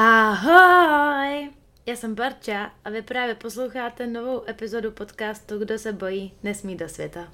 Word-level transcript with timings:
Ahoj! 0.00 1.50
Já 1.86 1.96
jsem 1.96 2.14
Barča 2.14 2.72
a 2.84 2.90
vy 2.90 3.02
právě 3.02 3.34
posloucháte 3.34 4.06
novou 4.06 4.48
epizodu 4.48 4.90
podcastu 4.90 5.58
Kdo 5.58 5.78
se 5.78 5.92
bojí, 5.92 6.34
nesmí 6.42 6.76
do 6.76 6.88
světa. 6.88 7.28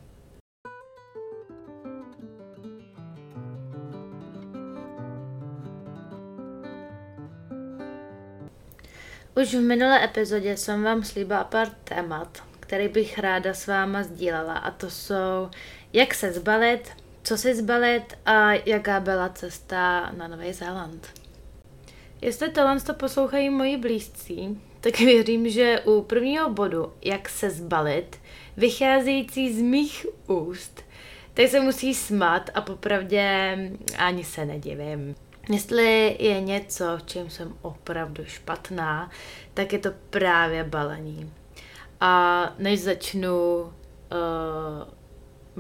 Už 9.37 9.55
v 9.55 9.61
minulé 9.61 10.05
epizodě 10.05 10.57
jsem 10.57 10.83
vám 10.83 11.03
slíbila 11.03 11.45
pár 11.45 11.69
témat, 11.69 12.43
který 12.61 12.89
bych 12.89 13.19
ráda 13.19 13.55
s 13.55 13.67
váma 13.67 14.03
sdílela 14.03 14.55
a 14.55 14.71
to 14.71 14.91
jsou 14.91 15.51
jak 15.93 16.15
se 16.15 16.33
zbalit, 16.33 16.91
co 17.23 17.37
si 17.37 17.55
zbalit 17.55 18.19
a 18.27 18.53
jaká 18.53 19.01
byla 19.01 19.29
cesta 19.29 20.11
na 20.17 20.29
Nový 20.29 20.53
Zéland. 20.53 21.24
Jestli 22.25 22.51
tohle 22.51 22.81
to 22.81 22.95
poslouchají 22.95 23.51
moji 23.51 23.77
blízcí, 23.77 24.61
tak 24.81 24.99
věřím, 24.99 25.49
že 25.49 25.81
u 25.81 26.03
prvního 26.03 26.51
bodu, 26.51 26.93
jak 27.03 27.29
se 27.29 27.51
zbalit, 27.51 28.21
vycházející 28.57 29.55
z 29.55 29.63
mých 29.63 30.07
úst, 30.27 30.85
tak 31.35 31.49
se 31.49 31.61
musí 31.61 31.95
smát 31.95 32.51
a 32.55 32.61
popravdě 32.61 33.57
ani 33.99 34.25
se 34.25 34.45
nedivím. 34.45 35.15
Jestli 35.49 36.17
je 36.19 36.41
něco, 36.41 36.85
v 36.99 37.03
čem 37.03 37.31
jsem 37.31 37.55
opravdu 37.63 38.25
špatná, 38.25 39.11
tak 39.55 39.73
je 39.73 39.79
to 39.79 39.91
právě 40.11 40.65
balení. 40.65 41.33
A 42.01 42.55
než 42.59 42.81
začnu 42.81 43.61
uh, 43.61 43.71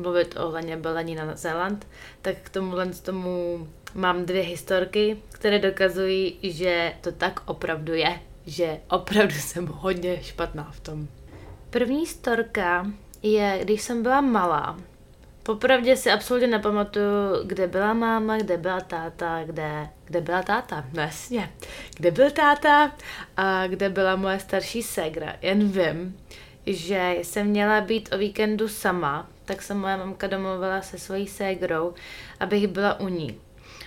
mluvit 0.03 0.37
o 0.37 0.47
ohledně 0.47 0.77
balení 0.77 1.15
na 1.15 1.37
Zéland, 1.37 1.87
tak 2.23 2.37
k 2.43 2.49
tomuhle 2.49 2.87
tomu 2.87 3.69
mám 3.95 4.27
dvě 4.27 4.43
historky, 4.43 5.17
které 5.33 5.59
dokazují, 5.59 6.39
že 6.43 6.93
to 7.01 7.13
tak 7.13 7.41
opravdu 7.47 7.95
je, 7.95 8.21
že 8.47 8.81
opravdu 8.91 9.35
jsem 9.39 9.67
hodně 9.67 10.23
špatná 10.23 10.71
v 10.73 10.81
tom. 10.81 11.09
První 11.71 12.07
storka 12.07 12.87
je, 13.23 13.59
když 13.63 13.83
jsem 13.83 14.03
byla 14.03 14.21
malá. 14.21 14.79
Popravdě 15.43 15.97
si 15.97 16.11
absolutně 16.11 16.47
nepamatuju, 16.47 17.45
kde 17.45 17.67
byla 17.67 17.95
máma, 17.95 18.39
kde 18.39 18.57
byla 18.57 18.81
táta, 18.81 19.45
kde, 19.45 19.89
kde 20.05 20.21
byla 20.21 20.43
táta, 20.43 20.85
no 20.93 21.03
jasně, 21.03 21.51
kde 21.97 22.11
byl 22.11 22.31
táta 22.31 22.93
a 23.37 23.67
kde 23.67 23.89
byla 23.89 24.17
moje 24.17 24.41
starší 24.41 24.83
ségra. 24.83 25.37
Jen 25.43 25.69
vím, 25.69 26.19
že 26.67 27.15
jsem 27.23 27.47
měla 27.47 27.81
být 27.81 28.15
o 28.15 28.19
víkendu 28.19 28.69
sama, 28.69 29.29
tak 29.45 29.63
se 29.63 29.75
moje 29.75 29.97
mamka 29.97 30.27
domluvila 30.27 30.83
se 30.83 30.99
svojí 30.99 31.27
ségrou, 31.27 31.95
abych 32.41 32.69
byla 32.69 33.01
u 33.01 33.09
ní 33.09 33.41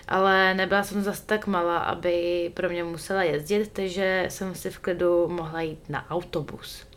ale 0.08 0.54
nebyla 0.54 0.84
jsem 0.84 1.04
zase 1.04 1.26
tak 1.26 1.48
malá, 1.48 1.78
aby 1.78 2.52
pro 2.54 2.70
mě 2.70 2.84
musela 2.84 3.24
jezdit, 3.24 3.70
takže 3.74 4.26
jsem 4.30 4.56
si 4.56 4.70
v 4.70 4.80
klidu 4.80 5.28
mohla 5.28 5.62
jít 5.62 5.90
na 5.90 6.10
autobus. 6.10 6.88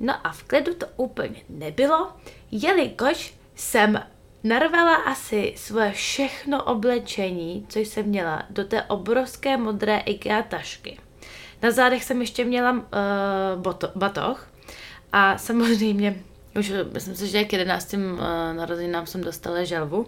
No 0.00 0.26
a 0.26 0.32
v 0.32 0.42
klidu 0.42 0.74
to 0.74 0.86
úplně 0.96 1.40
nebylo, 1.48 2.12
jelikož 2.50 3.34
jsem 3.54 4.02
narvala 4.44 4.94
asi 4.94 5.54
svoje 5.56 5.92
všechno 5.92 6.64
oblečení, 6.64 7.66
co 7.68 7.78
jsem 7.78 8.06
měla, 8.06 8.42
do 8.50 8.64
té 8.64 8.82
obrovské 8.82 9.56
modré 9.56 9.98
IKEA 9.98 10.42
tašky. 10.42 10.98
Na 11.62 11.70
zádech 11.70 12.04
jsem 12.04 12.20
ještě 12.20 12.44
měla 12.44 12.72
uh, 12.72 12.80
boto, 13.54 13.90
batoh 13.94 14.48
a 15.12 15.38
samozřejmě, 15.38 16.22
už 16.58 16.72
myslím 16.92 17.16
si, 17.16 17.26
že 17.26 17.44
k 17.44 17.52
11. 17.52 17.94
Uh, 17.94 18.20
narozeninám 18.52 19.06
jsem 19.06 19.20
dostala 19.20 19.64
želvu 19.64 20.06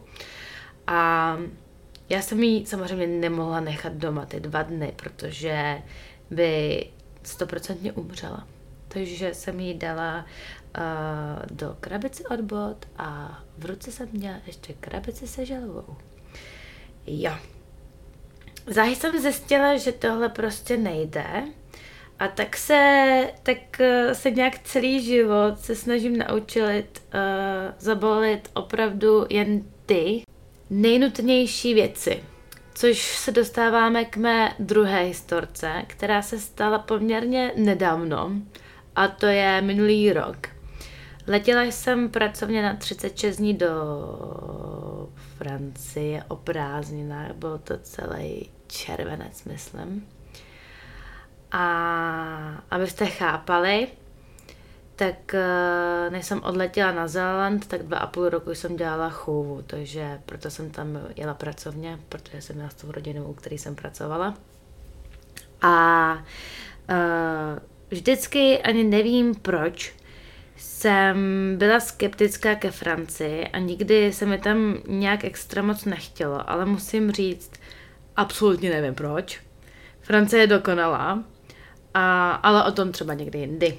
a 0.87 1.37
já 2.09 2.23
jsem 2.23 2.43
ji 2.43 2.67
samozřejmě 2.67 3.07
nemohla 3.07 3.61
nechat 3.61 3.93
doma 3.93 4.27
ty 4.27 4.41
dva 4.41 4.63
dny, 4.63 4.93
protože 4.97 5.83
by 6.31 6.87
stoprocentně 7.23 7.93
umřela. 7.93 8.47
Takže 8.89 9.35
jsem 9.35 9.61
ji 9.61 9.75
dala 9.75 10.25
uh, 10.79 11.57
do 11.57 11.77
krabice 11.81 12.23
od 12.31 12.41
bot 12.41 12.87
a 12.99 13.39
v 13.59 13.67
ruce 13.67 13.93
jsem 13.93 14.09
měla 14.13 14.37
ještě 14.47 14.73
krabici 14.73 15.27
se 15.27 15.47
želvou. 15.47 15.97
Jo. 17.07 17.33
Záhy 18.67 18.97
jsem 18.97 19.21
zjistila, 19.21 19.77
že 19.77 19.93
tohle 19.93 20.29
prostě 20.29 20.77
nejde 20.77 21.43
a 22.19 22.29
tak 22.29 22.57
se, 22.57 23.31
tak 23.43 23.59
uh, 23.81 24.13
se 24.13 24.31
nějak 24.31 24.59
celý 24.59 25.05
život 25.05 25.59
se 25.59 25.75
snažím 25.77 26.19
naučit 26.19 27.03
uh, 27.15 27.21
zabalit 27.79 28.51
opravdu 28.55 29.27
jen 29.31 29.63
ty 29.87 30.23
nejnutnější 30.71 31.75
věci. 31.75 32.23
Což 32.75 33.17
se 33.17 33.33
dostáváme 33.33 34.05
k 34.05 34.17
mé 34.17 34.55
druhé 34.59 35.03
historce, 35.03 35.83
která 35.87 36.23
se 36.23 36.39
stala 36.39 36.79
poměrně 36.79 37.53
nedávno, 37.57 38.33
a 38.97 39.09
to 39.09 39.27
je 39.27 39.61
minulý 39.61 40.13
rok. 40.13 40.47
Letěla 41.27 41.63
jsem 41.63 42.09
pracovně 42.09 42.63
na 42.63 42.77
36 42.77 43.37
dní 43.37 43.55
do 43.55 43.69
Francie 45.37 46.25
o 46.29 46.37
prázdninách, 46.37 47.33
byl 47.33 47.59
to 47.59 47.79
celý 47.79 48.51
červenec, 48.67 49.45
myslím. 49.45 50.09
A 51.53 52.63
abyste 52.71 53.07
chápali, 53.07 53.89
tak 54.99 55.35
eh, 55.35 56.11
než 56.11 56.27
jsem 56.27 56.43
odletěla 56.43 56.93
na 56.93 57.09
Zéland, 57.09 57.67
tak 57.67 57.83
dva 57.83 57.99
a 57.99 58.07
půl 58.07 58.29
roku 58.29 58.51
jsem 58.51 58.77
dělala 58.77 59.11
chůvu, 59.11 59.63
takže 59.67 60.21
proto 60.27 60.51
jsem 60.51 60.71
tam 60.71 61.01
jela 61.17 61.35
pracovně, 61.35 61.99
protože 62.09 62.43
jsem 62.43 62.57
měla 62.57 62.71
s 62.71 62.75
tou 62.75 62.93
rodinou, 62.93 63.25
u 63.25 63.35
který 63.35 63.59
jsem 63.59 63.75
pracovala. 63.75 64.35
A 65.63 66.13
uh, 66.91 67.59
vždycky 67.91 68.59
ani 68.59 68.85
nevím 68.85 69.35
proč, 69.35 69.95
jsem 70.57 71.17
byla 71.59 71.81
skeptická 71.81 72.55
ke 72.55 72.71
Francii 72.71 73.47
a 73.47 73.59
nikdy 73.59 74.13
se 74.13 74.27
mi 74.27 74.39
tam 74.39 74.79
nějak 74.89 75.25
extra 75.25 75.63
moc 75.63 75.85
nechtělo, 75.85 76.51
ale 76.51 76.65
musím 76.65 77.13
říct, 77.13 77.51
absolutně 78.17 78.71
nevím 78.71 78.95
proč. 78.95 79.41
Francie 80.01 80.41
je 80.43 80.47
dokonalá, 80.47 81.25
a, 81.95 82.31
ale 82.31 82.65
o 82.65 82.73
tom 82.73 82.93
třeba 82.93 83.15
někdy 83.15 83.39
jindy. 83.39 83.79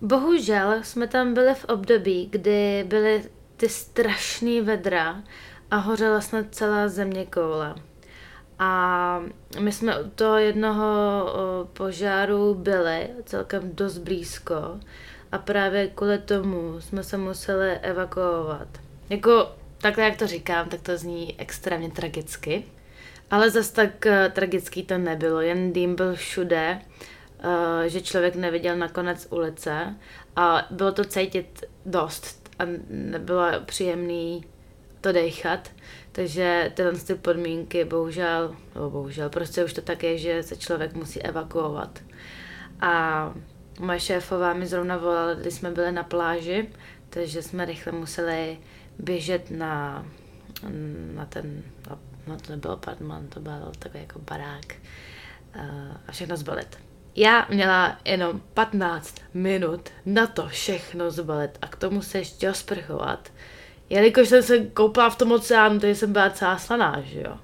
Bohužel 0.00 0.82
jsme 0.82 1.06
tam 1.06 1.34
byli 1.34 1.54
v 1.54 1.64
období, 1.64 2.28
kdy 2.30 2.84
byly 2.88 3.24
ty 3.56 3.68
strašné 3.68 4.62
vedra 4.62 5.22
a 5.70 5.76
hořela 5.76 6.20
snad 6.20 6.46
celá 6.50 6.88
země 6.88 7.26
koule. 7.26 7.74
A 8.58 9.22
my 9.60 9.72
jsme 9.72 10.00
u 10.00 10.10
toho 10.10 10.36
jednoho 10.36 10.86
požáru 11.72 12.54
byli 12.54 13.08
celkem 13.24 13.70
dost 13.74 13.98
blízko 13.98 14.80
a 15.32 15.38
právě 15.38 15.86
kvůli 15.86 16.18
tomu 16.18 16.80
jsme 16.80 17.02
se 17.02 17.16
museli 17.16 17.70
evakuovat. 17.70 18.68
Jako 19.10 19.50
takhle, 19.78 20.04
jak 20.04 20.16
to 20.16 20.26
říkám, 20.26 20.68
tak 20.68 20.80
to 20.80 20.98
zní 20.98 21.34
extrémně 21.40 21.90
tragicky. 21.90 22.64
Ale 23.30 23.50
zas 23.50 23.70
tak 23.70 24.06
uh, 24.06 24.32
tragický 24.32 24.82
to 24.82 24.98
nebylo, 24.98 25.40
jen 25.40 25.72
dým 25.72 25.94
byl 25.94 26.14
všude 26.14 26.80
Eh, 26.80 27.15
že 27.86 28.00
člověk 28.00 28.34
neviděl 28.34 28.76
na 28.76 28.88
konec 28.88 29.26
ulice 29.30 29.94
a 30.36 30.66
bylo 30.70 30.92
to 30.92 31.04
cítit 31.04 31.64
dost 31.86 32.50
a 32.58 32.62
nebylo 32.88 33.46
příjemný 33.66 34.44
to 35.00 35.12
dechat, 35.12 35.70
takže 36.12 36.72
tyhle 36.74 36.92
ty 36.92 37.14
podmínky 37.14 37.84
bohužel, 37.84 38.56
no 38.74 38.90
bohužel, 38.90 39.30
prostě 39.30 39.64
už 39.64 39.72
to 39.72 39.80
tak 39.80 40.02
je, 40.02 40.18
že 40.18 40.42
se 40.42 40.56
člověk 40.56 40.94
musí 40.94 41.22
evakuovat. 41.22 42.02
A 42.80 43.34
moje 43.80 44.00
šéfová 44.00 44.52
mi 44.52 44.66
zrovna 44.66 44.96
volala, 44.96 45.34
když 45.34 45.54
jsme 45.54 45.70
byli 45.70 45.92
na 45.92 46.02
pláži, 46.02 46.68
takže 47.10 47.42
jsme 47.42 47.64
rychle 47.64 47.92
museli 47.92 48.58
běžet 48.98 49.50
na, 49.50 50.06
na 51.14 51.26
ten, 51.26 51.62
no 52.26 52.36
to 52.36 52.52
nebyl 52.52 52.70
apartman, 52.70 53.26
to 53.28 53.40
byl 53.40 53.72
takový 53.78 54.02
jako 54.02 54.18
barák 54.18 54.74
eh, 55.54 55.90
a 56.06 56.12
všechno 56.12 56.36
zbalit. 56.36 56.85
Já 57.16 57.46
měla 57.50 57.98
jenom 58.04 58.40
15 58.54 59.14
minut 59.34 59.88
na 60.06 60.26
to 60.26 60.48
všechno 60.48 61.10
zbalit 61.10 61.50
a 61.62 61.68
k 61.68 61.76
tomu 61.76 62.02
se 62.02 62.18
ještě 62.18 62.50
osprchovat. 62.50 63.32
Jelikož 63.90 64.28
jsem 64.28 64.42
se 64.42 64.58
koupala 64.58 65.10
v 65.10 65.16
tom 65.16 65.32
oceánu, 65.32 65.80
takže 65.80 65.94
jsem 65.94 66.12
byla 66.12 66.30
celá 66.30 66.58
slaná, 66.58 67.00
že 67.04 67.20
jo. 67.20 67.38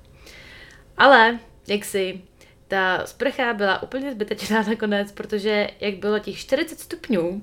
Ale, 0.96 1.38
jak 1.66 1.84
si, 1.84 2.20
ta 2.68 3.06
sprcha 3.06 3.54
byla 3.54 3.82
úplně 3.82 4.12
zbytečná 4.12 4.62
nakonec, 4.68 5.12
protože 5.12 5.68
jak 5.80 5.94
bylo 5.94 6.18
těch 6.18 6.38
40 6.38 6.80
stupňů, 6.80 7.42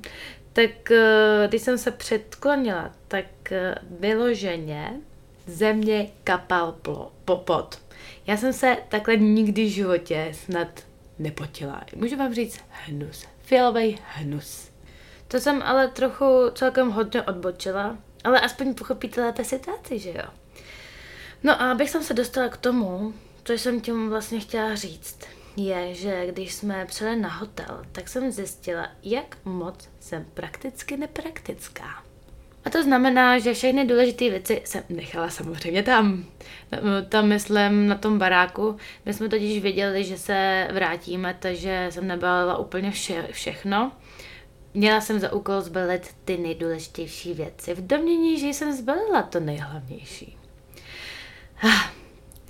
tak 0.54 0.92
eh, 0.92 1.48
když 1.48 1.62
jsem 1.62 1.78
se 1.78 1.92
předklonila, 1.92 2.92
tak 3.08 3.52
eh, 3.52 3.76
vyloženě 4.00 4.94
země 5.46 6.10
kapal 6.24 6.76
popot. 7.26 7.82
Já 8.28 8.38
jsem 8.38 8.54
se 8.54 8.78
takhle 8.90 9.18
nikdy 9.18 9.66
v 9.66 9.70
životě 9.70 10.32
snad 10.34 10.89
nepotila. 11.20 11.84
Můžu 11.96 12.16
vám 12.16 12.34
říct 12.34 12.60
hnus. 12.70 13.26
Fialový 13.42 14.00
hnus. 14.14 14.72
To 15.28 15.40
jsem 15.40 15.62
ale 15.62 15.88
trochu 15.88 16.26
celkem 16.56 16.92
hodně 16.92 17.22
odbočila, 17.22 17.98
ale 18.24 18.40
aspoň 18.40 18.74
pochopíte 18.74 19.22
lépe 19.22 19.44
situaci, 19.44 20.00
že 20.00 20.10
jo? 20.10 20.30
No 21.44 21.62
a 21.62 21.72
abych 21.72 21.90
jsem 21.90 22.04
se 22.04 22.14
dostala 22.14 22.50
k 22.50 22.58
tomu, 22.58 23.14
co 23.44 23.54
jsem 23.54 23.82
tím 23.82 24.10
vlastně 24.10 24.40
chtěla 24.40 24.76
říct, 24.76 25.20
je, 25.56 25.94
že 25.94 26.28
když 26.28 26.54
jsme 26.54 26.86
přijeli 26.86 27.16
na 27.16 27.30
hotel, 27.30 27.86
tak 27.92 28.08
jsem 28.08 28.32
zjistila, 28.32 28.88
jak 29.04 29.38
moc 29.46 29.90
jsem 30.00 30.26
prakticky 30.34 30.98
nepraktická. 30.98 32.04
A 32.66 32.70
to 32.70 32.84
znamená, 32.84 33.40
že 33.40 33.54
všechny 33.54 33.86
důležité 33.86 34.30
věci 34.30 34.62
jsem 34.66 34.84
nechala 34.90 35.30
samozřejmě 35.30 35.84
tam. 35.84 36.26
Tam 37.10 37.28
myslím 37.28 37.88
na 37.88 37.96
tom 37.96 38.20
baráku. 38.20 38.78
My 39.06 39.14
jsme 39.14 39.30
totiž 39.30 39.62
věděli, 39.62 40.04
že 40.04 40.18
se 40.18 40.68
vrátíme, 40.74 41.36
takže 41.40 41.88
jsem 41.90 42.08
nebalila 42.08 42.58
úplně 42.58 42.92
vše, 42.92 43.28
všechno. 43.32 43.92
Měla 44.74 45.02
jsem 45.02 45.20
za 45.20 45.34
úkol 45.34 45.62
zbalit 45.62 46.16
ty 46.26 46.38
nejdůležitější 46.38 47.34
věci. 47.34 47.74
V 47.74 47.88
domění, 47.88 48.40
že 48.40 48.48
jsem 48.48 48.74
zbalila 48.74 49.22
to 49.22 49.40
nejhlavnější. 49.40 50.38
Ah, 51.64 51.99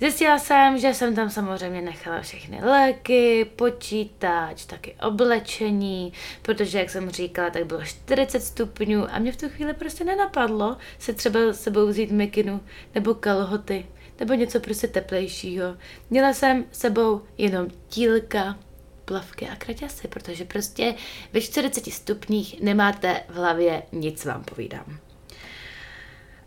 Zjistila 0.00 0.38
jsem, 0.38 0.78
že 0.78 0.94
jsem 0.94 1.14
tam 1.14 1.30
samozřejmě 1.30 1.82
nechala 1.82 2.20
všechny 2.20 2.60
léky, 2.64 3.44
počítač, 3.56 4.64
taky 4.64 4.96
oblečení, 5.02 6.12
protože, 6.42 6.78
jak 6.78 6.90
jsem 6.90 7.10
říkala, 7.10 7.50
tak 7.50 7.64
bylo 7.66 7.84
40 7.84 8.40
stupňů 8.40 9.06
a 9.14 9.18
mě 9.18 9.32
v 9.32 9.36
tu 9.36 9.48
chvíli 9.48 9.74
prostě 9.74 10.04
nenapadlo 10.04 10.76
se 10.98 11.12
třeba 11.12 11.40
sebou 11.52 11.86
vzít 11.86 12.10
mikinu 12.10 12.60
nebo 12.94 13.14
kalhoty 13.14 13.86
nebo 14.20 14.34
něco 14.34 14.60
prostě 14.60 14.88
teplejšího. 14.88 15.76
Měla 16.10 16.32
jsem 16.32 16.64
sebou 16.72 17.22
jenom 17.38 17.66
tílka, 17.88 18.58
plavky 19.04 19.48
a 19.48 19.56
kraťasy, 19.56 20.08
protože 20.08 20.44
prostě 20.44 20.94
ve 21.32 21.40
40 21.40 21.92
stupních 21.92 22.60
nemáte 22.60 23.22
v 23.28 23.34
hlavě 23.34 23.82
nic, 23.92 24.24
vám 24.24 24.44
povídám. 24.44 24.98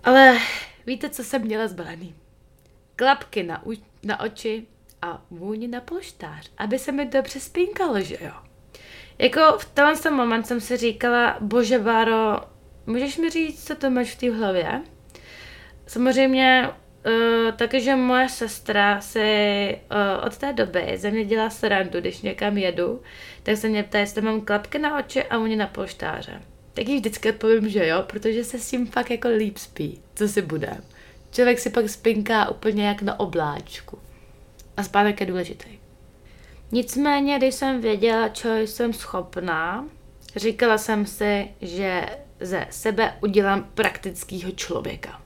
Ale 0.03 0.37
víte, 0.85 1.09
co 1.09 1.23
jsem 1.23 1.41
měla 1.41 1.67
zbalený? 1.67 2.22
Klapky 3.03 3.43
na, 3.43 3.65
u, 3.65 3.73
na 4.03 4.19
oči 4.19 4.63
a 5.01 5.21
vůni 5.31 5.67
na 5.67 5.81
polštář, 5.81 6.51
aby 6.57 6.79
se 6.79 6.91
mi 6.91 7.05
dobře 7.05 7.39
spinkalo, 7.39 8.01
že 8.01 8.17
jo. 8.21 8.31
Jako 9.17 9.57
v 9.57 9.65
tenhle 9.65 10.11
moment 10.11 10.47
jsem 10.47 10.61
si 10.61 10.77
říkala, 10.77 11.37
bože 11.39 11.79
Báro, 11.79 12.41
můžeš 12.85 13.17
mi 13.17 13.29
říct, 13.29 13.67
co 13.67 13.75
to 13.75 13.89
máš 13.89 14.11
v 14.11 14.19
té 14.19 14.31
hlavě? 14.31 14.81
Samozřejmě 15.87 16.69
Uh, 17.05 17.51
takže 17.51 17.95
moje 17.95 18.29
sestra 18.29 19.01
si 19.01 19.77
uh, 19.91 20.25
od 20.25 20.37
té 20.37 20.53
doby 20.53 20.93
ze 20.95 21.11
mě 21.11 21.25
dělá 21.25 21.49
srandu, 21.49 21.99
když 21.99 22.21
někam 22.21 22.57
jedu, 22.57 23.01
tak 23.43 23.57
se 23.57 23.69
mě 23.69 23.83
ptá, 23.83 23.99
jestli 23.99 24.21
mám 24.21 24.41
klapky 24.41 24.79
na 24.79 24.97
oči 24.97 25.23
a 25.23 25.37
oni 25.39 25.55
na 25.55 25.67
polštáře. 25.67 26.41
Tak 26.73 26.87
jí 26.87 26.95
vždycky 26.95 27.29
odpovím, 27.29 27.69
že 27.69 27.87
jo, 27.87 28.03
protože 28.07 28.43
se 28.43 28.59
s 28.59 28.69
tím 28.69 28.87
fakt 28.87 29.11
jako 29.11 29.27
líp 29.27 29.57
spí, 29.57 30.01
co 30.15 30.27
si 30.27 30.41
bude. 30.41 30.77
Člověk 31.33 31.59
si 31.59 31.69
pak 31.69 31.89
spinká 31.89 32.49
úplně 32.49 32.87
jak 32.87 33.01
na 33.01 33.19
obláčku. 33.19 33.99
A 34.77 34.83
spánek 34.83 35.19
je 35.19 35.25
důležitý. 35.25 35.69
Nicméně, 36.71 37.37
když 37.37 37.55
jsem 37.55 37.81
věděla, 37.81 38.29
co 38.29 38.55
jsem 38.55 38.93
schopná, 38.93 39.85
říkala 40.35 40.77
jsem 40.77 41.05
si, 41.05 41.47
že 41.61 42.05
ze 42.39 42.67
sebe 42.69 43.17
udělám 43.21 43.69
praktického 43.73 44.51
člověka. 44.51 45.21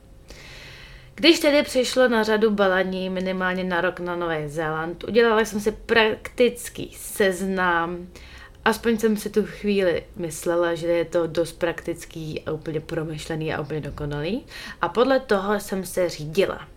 Když 1.16 1.40
tedy 1.40 1.64
přišlo 1.64 2.08
na 2.08 2.24
řadu 2.24 2.52
balaní 2.52 3.10
minimálně 3.10 3.64
na 3.64 3.82
rok 3.82 4.00
na 4.00 4.16
Nový 4.16 4.48
Zéland, 4.48 5.04
udělala 5.04 5.46
jsem 5.46 5.60
si 5.60 5.72
praktický 5.72 6.94
seznam 6.96 8.08
aspoň 8.68 8.98
jsem 8.98 9.18
si 9.18 9.30
tu 9.30 9.46
chvíli 9.46 10.04
myslela, 10.16 10.76
že 10.76 10.88
je 10.88 11.06
to 11.06 11.28
dost 11.28 11.54
praktický 11.54 12.42
a 12.46 12.52
úplně 12.52 12.80
promyšlený 12.80 13.54
a 13.54 13.62
úplně 13.62 13.82
dokonalý. 13.82 14.46
A 14.82 14.90
podle 14.90 15.20
toho 15.20 15.60
jsem 15.60 15.86
se 15.86 16.10
řídila. 16.10 16.68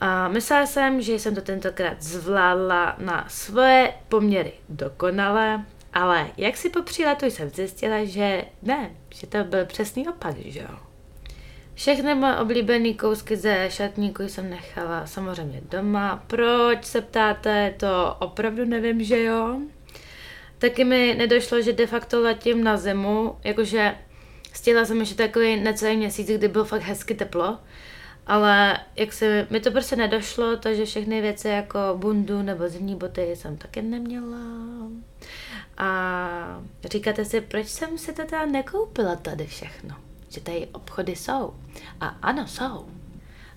A 0.00 0.28
myslela 0.28 0.66
jsem, 0.66 1.02
že 1.02 1.18
jsem 1.18 1.34
to 1.34 1.40
tentokrát 1.40 2.02
zvládla 2.02 2.96
na 2.98 3.24
svoje 3.28 3.94
poměry 4.08 4.52
dokonale, 4.68 5.64
ale 5.92 6.30
jak 6.36 6.56
si 6.56 6.70
po 6.70 6.82
příletu 6.82 7.26
jsem 7.26 7.50
zjistila, 7.50 8.04
že 8.04 8.44
ne, 8.62 8.90
že 9.14 9.26
to 9.26 9.44
byl 9.44 9.66
přesný 9.66 10.08
opak, 10.08 10.36
že 10.36 10.60
jo. 10.60 10.78
Všechny 11.74 12.14
moje 12.14 12.36
oblíbené 12.36 12.94
kousky 12.94 13.36
ze 13.36 13.66
šatníku 13.70 14.22
jsem 14.22 14.50
nechala 14.50 15.06
samozřejmě 15.06 15.60
doma. 15.70 16.22
Proč 16.26 16.84
se 16.84 17.00
ptáte, 17.00 17.74
to 17.76 18.16
opravdu 18.18 18.64
nevím, 18.64 19.04
že 19.04 19.22
jo. 19.22 19.60
Taky 20.58 20.84
mi 20.84 21.14
nedošlo, 21.18 21.62
že 21.62 21.72
de 21.72 21.86
facto 21.86 22.20
letím 22.20 22.64
na 22.64 22.76
zimu, 22.76 23.36
jakože 23.44 23.94
stihla 24.52 24.84
jsem 24.84 25.00
ještě 25.00 25.14
takový 25.14 25.56
necelý 25.56 25.96
měsíc, 25.96 26.26
kdy 26.26 26.48
bylo 26.48 26.64
fakt 26.64 26.82
hezky 26.82 27.14
teplo, 27.14 27.58
ale 28.26 28.78
jak 28.96 29.12
se 29.12 29.46
mi 29.50 29.60
to 29.60 29.70
prostě 29.70 29.96
nedošlo, 29.96 30.56
takže 30.56 30.84
všechny 30.84 31.20
věci 31.20 31.48
jako 31.48 31.78
bundu 31.96 32.42
nebo 32.42 32.68
zimní 32.68 32.96
boty 32.96 33.36
jsem 33.36 33.56
taky 33.56 33.82
neměla. 33.82 34.38
A 35.78 36.62
říkáte 36.84 37.24
si, 37.24 37.40
proč 37.40 37.66
jsem 37.66 37.98
si 37.98 38.12
to 38.12 38.24
teda 38.24 38.46
nekoupila 38.46 39.16
tady 39.16 39.46
všechno? 39.46 39.96
Že 40.28 40.40
tady 40.40 40.68
obchody 40.72 41.16
jsou. 41.16 41.54
A 42.00 42.06
ano, 42.06 42.46
jsou. 42.46 42.86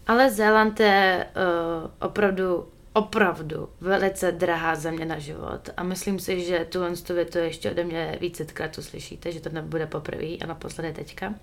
Ale 0.07 0.31
Zéland 0.31 0.79
je 0.79 1.27
uh, 1.35 1.91
opravdu 2.01 2.67
opravdu 2.93 3.69
velice 3.81 4.31
drahá 4.31 4.75
země 4.75 5.05
na 5.05 5.19
život 5.19 5.69
a 5.77 5.83
myslím 5.83 6.19
si, 6.19 6.41
že 6.41 6.67
tuhle 6.69 6.93
větu 7.13 7.37
ještě 7.37 7.71
ode 7.71 7.83
mě 7.83 8.17
vícekrát 8.21 8.77
uslyšíte, 8.77 9.31
že 9.31 9.39
to 9.39 9.49
nebude 9.49 9.87
poprvé 9.87 10.25
a 10.25 10.47
naposledy 10.47 10.93
teďka. 10.93 11.33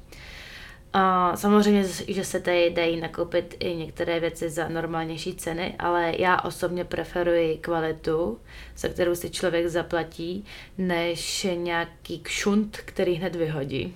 A 0.92 1.36
samozřejmě, 1.36 1.84
že 2.08 2.24
se 2.24 2.40
tady 2.40 2.70
dají 2.70 3.00
nakoupit 3.00 3.56
i 3.60 3.76
některé 3.76 4.20
věci 4.20 4.50
za 4.50 4.68
normálnější 4.68 5.34
ceny, 5.34 5.74
ale 5.78 6.12
já 6.18 6.40
osobně 6.40 6.84
preferuji 6.84 7.58
kvalitu, 7.58 8.40
za 8.76 8.88
kterou 8.88 9.14
si 9.14 9.30
člověk 9.30 9.66
zaplatí, 9.66 10.44
než 10.78 11.46
nějaký 11.54 12.20
kšunt, 12.20 12.76
který 12.76 13.14
hned 13.14 13.36
vyhodí. 13.36 13.94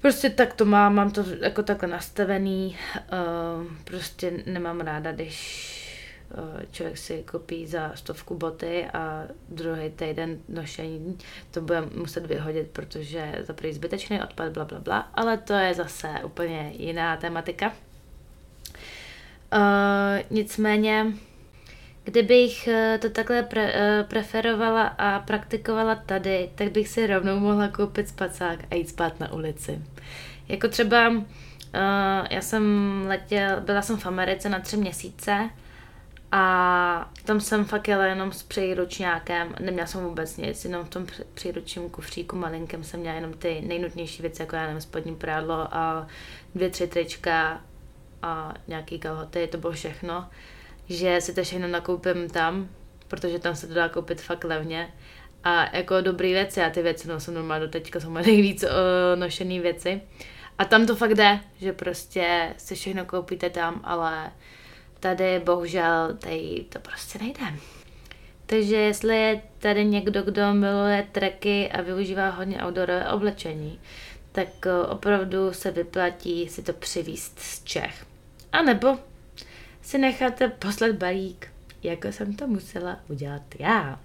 Prostě 0.00 0.30
tak 0.30 0.54
to 0.54 0.64
mám, 0.64 0.94
mám 0.94 1.10
to 1.10 1.24
jako 1.40 1.62
takhle 1.62 1.88
nastavený, 1.88 2.76
uh, 2.96 3.66
prostě 3.84 4.32
nemám 4.46 4.80
ráda, 4.80 5.12
když 5.12 5.76
Eh, 5.76 5.79
člověk 6.72 6.98
si 6.98 7.24
koupí 7.30 7.66
za 7.66 7.92
stovku 7.94 8.34
boty 8.34 8.86
a 8.92 9.24
druhý 9.48 9.90
týden 9.90 10.38
nošení 10.48 11.18
to 11.50 11.60
bude 11.60 11.80
muset 11.80 12.26
vyhodit, 12.26 12.70
protože 12.70 13.44
to 13.46 13.54
prý 13.54 13.72
zbytečný 13.72 14.22
odpad, 14.22 14.52
bla, 14.52 14.64
bla, 14.64 14.80
bla, 14.80 14.98
ale 15.14 15.38
to 15.38 15.52
je 15.52 15.74
zase 15.74 16.08
úplně 16.24 16.72
jiná 16.76 17.16
tematika. 17.16 17.72
Uh, 19.52 20.18
nicméně, 20.30 21.06
kdybych 22.04 22.68
eh, 22.68 22.98
to 23.02 23.10
takhle 23.10 23.42
pre, 23.42 23.74
preferovala 24.08 24.82
a 24.86 25.18
praktikovala 25.18 25.94
tady, 25.94 26.50
tak 26.54 26.72
bych 26.72 26.88
si 26.88 27.06
rovnou 27.06 27.38
mohla 27.38 27.68
koupit 27.68 28.08
spacák 28.08 28.60
a 28.70 28.74
jít 28.74 28.88
spát 28.88 29.20
na 29.20 29.32
ulici. 29.32 29.82
Jako 30.48 30.68
třeba, 30.68 31.08
uh, 31.08 31.24
já 32.30 32.40
jsem 32.40 33.04
letěl, 33.08 33.60
byla 33.60 33.82
jsem 33.82 33.96
v 33.96 34.06
Americe 34.06 34.48
na 34.48 34.60
tři 34.60 34.76
měsíce 34.76 35.50
a 36.32 37.12
tam 37.24 37.40
jsem 37.40 37.64
fakt 37.64 37.88
jela 37.88 38.04
jenom 38.04 38.32
s 38.32 38.42
příručňákem, 38.42 39.54
neměla 39.60 39.86
jsem 39.86 40.04
vůbec 40.04 40.36
nic, 40.36 40.64
jenom 40.64 40.84
v 40.84 40.88
tom 40.88 41.06
příručním 41.34 41.90
kufříku 41.90 42.36
malinkém 42.36 42.84
jsem 42.84 43.00
měla 43.00 43.14
jenom 43.14 43.32
ty 43.32 43.60
nejnutnější 43.60 44.22
věci, 44.22 44.42
jako 44.42 44.56
já 44.56 44.62
nevím, 44.62 44.80
spodní 44.80 45.16
prádlo 45.16 45.68
a 45.74 46.06
dvě, 46.54 46.70
tři 46.70 46.86
trička 46.86 47.60
a 48.22 48.54
nějaký 48.68 48.98
kalhoty, 48.98 49.46
to 49.46 49.58
bylo 49.58 49.72
všechno. 49.72 50.28
Že 50.88 51.20
si 51.20 51.34
to 51.34 51.42
všechno 51.42 51.68
nakoupím 51.68 52.30
tam, 52.30 52.68
protože 53.08 53.38
tam 53.38 53.56
se 53.56 53.66
to 53.66 53.74
dá 53.74 53.88
koupit 53.88 54.20
fakt 54.20 54.44
levně. 54.44 54.88
A 55.44 55.76
jako 55.76 56.00
dobrý 56.00 56.32
věci, 56.32 56.60
já 56.60 56.70
ty 56.70 56.82
věci 56.82 57.08
nosím 57.08 57.34
normálně 57.34 57.66
do 57.66 57.70
teďka, 57.70 58.00
jsou 58.00 58.10
moje 58.10 58.26
nejvíc 58.26 58.62
uh, 58.62 58.70
nošený 59.20 59.60
věci. 59.60 60.02
A 60.58 60.64
tam 60.64 60.86
to 60.86 60.96
fakt 60.96 61.14
jde, 61.14 61.40
že 61.60 61.72
prostě 61.72 62.54
si 62.56 62.74
všechno 62.74 63.04
koupíte 63.04 63.50
tam, 63.50 63.80
ale 63.84 64.32
tady 65.00 65.40
bohužel 65.44 66.16
tady 66.18 66.64
to 66.68 66.78
prostě 66.78 67.18
nejde. 67.18 67.44
Takže 68.46 68.76
jestli 68.76 69.16
je 69.16 69.42
tady 69.58 69.84
někdo, 69.84 70.22
kdo 70.22 70.54
miluje 70.54 71.08
treky 71.12 71.70
a 71.70 71.80
využívá 71.82 72.30
hodně 72.30 72.64
outdoorové 72.64 73.08
oblečení, 73.12 73.80
tak 74.32 74.48
eh, 74.66 74.86
opravdu 74.86 75.52
se 75.52 75.70
vyplatí 75.70 76.48
si 76.48 76.62
to 76.62 76.72
přivíst 76.72 77.38
z 77.38 77.64
Čech. 77.64 78.06
A 78.52 78.62
nebo 78.62 78.98
si 79.82 79.98
necháte 79.98 80.48
poslat 80.48 80.92
balík, 80.92 81.48
jako 81.82 82.12
jsem 82.12 82.34
to 82.34 82.46
musela 82.46 83.00
udělat 83.08 83.42
já. 83.58 84.00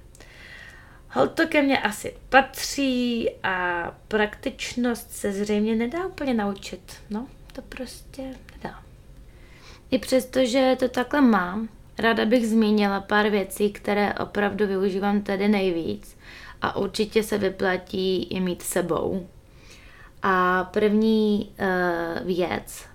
Hol 1.09 1.27
to 1.27 1.47
ke 1.47 1.61
mně 1.61 1.79
asi 1.79 2.15
patří 2.29 3.29
a 3.43 3.83
praktičnost 4.07 5.11
se 5.11 5.31
zřejmě 5.31 5.75
nedá 5.75 6.05
úplně 6.05 6.33
naučit. 6.33 6.93
No, 7.09 7.27
to 7.53 7.61
prostě 7.61 8.21
nedá. 8.55 8.83
I 9.91 9.99
přesto, 9.99 10.45
že 10.45 10.75
to 10.79 10.89
takhle 10.89 11.21
mám, 11.21 11.69
ráda 11.99 12.25
bych 12.25 12.47
zmínila 12.47 13.01
pár 13.01 13.29
věcí, 13.29 13.71
které 13.71 14.13
opravdu 14.13 14.67
využívám 14.67 15.21
tady 15.21 15.47
nejvíc 15.47 16.17
a 16.61 16.75
určitě 16.75 17.23
se 17.23 17.37
vyplatí 17.37 18.27
je 18.31 18.41
mít 18.41 18.61
sebou. 18.61 19.27
A 20.23 20.63
první 20.63 21.51
uh, 21.59 22.27
věc, 22.27 22.85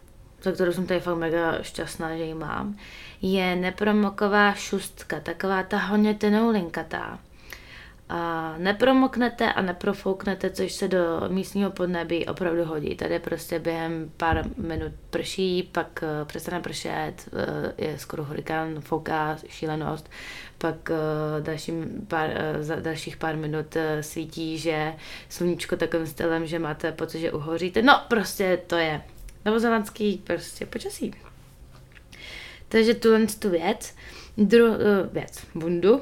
za 0.43 0.53
kterou 0.53 0.73
jsem 0.73 0.87
tady 0.87 1.01
fakt 1.01 1.17
mega 1.17 1.63
šťastná, 1.63 2.17
že 2.17 2.25
ji 2.25 2.35
mám, 2.35 2.77
je 3.23 3.57
nepromoková 3.57 4.55
šustka, 4.55 5.21
taková 5.21 5.63
ta 5.63 5.79
hodně 5.79 6.15
tenoulinkatá 6.15 7.19
a 8.11 8.55
nepromoknete 8.59 9.53
a 9.53 9.63
neprofouknete, 9.63 10.51
což 10.51 10.73
se 10.73 10.89
do 10.89 11.21
místního 11.29 11.71
podnebí 11.71 12.27
opravdu 12.27 12.65
hodí. 12.65 12.97
Tady 12.97 13.19
prostě 13.19 13.59
během 13.59 14.11
pár 14.17 14.45
minut 14.57 14.93
prší, 15.11 15.69
pak 15.73 16.03
uh, 16.03 16.29
přestane 16.29 16.61
pršet, 16.61 17.13
uh, 17.33 17.39
je 17.79 17.99
skoro 17.99 18.25
hurikán, 18.25 18.81
fouká 18.81 19.39
šílenost, 19.49 20.11
pak 20.59 20.91
uh, 20.91 21.45
dalším 21.45 22.07
pár, 22.09 22.31
uh, 22.31 22.63
za 22.63 22.77
dalších 22.77 23.17
pár 23.17 23.37
minut 23.37 23.77
uh, 23.77 23.83
svítí, 24.01 24.59
že 24.59 24.95
sluníčko 25.29 25.77
takovým 25.77 26.07
stylem, 26.07 26.47
že 26.47 26.59
máte 26.59 26.93
pocit, 26.93 27.21
že 27.21 27.33
uhoříte. 27.33 27.83
No, 27.83 28.01
prostě 28.09 28.61
to 28.67 28.77
je 28.77 29.03
novozelandský 29.45 30.23
prostě 30.27 30.67
počasí. 30.67 31.15
Takže 32.69 32.95
tuhle 32.95 33.27
tu 33.27 33.51
věc. 33.51 33.95
Dru, 34.37 34.67
eh, 34.67 35.09
věc, 35.13 35.47
bundu. 35.55 35.95
Uh, 35.95 36.01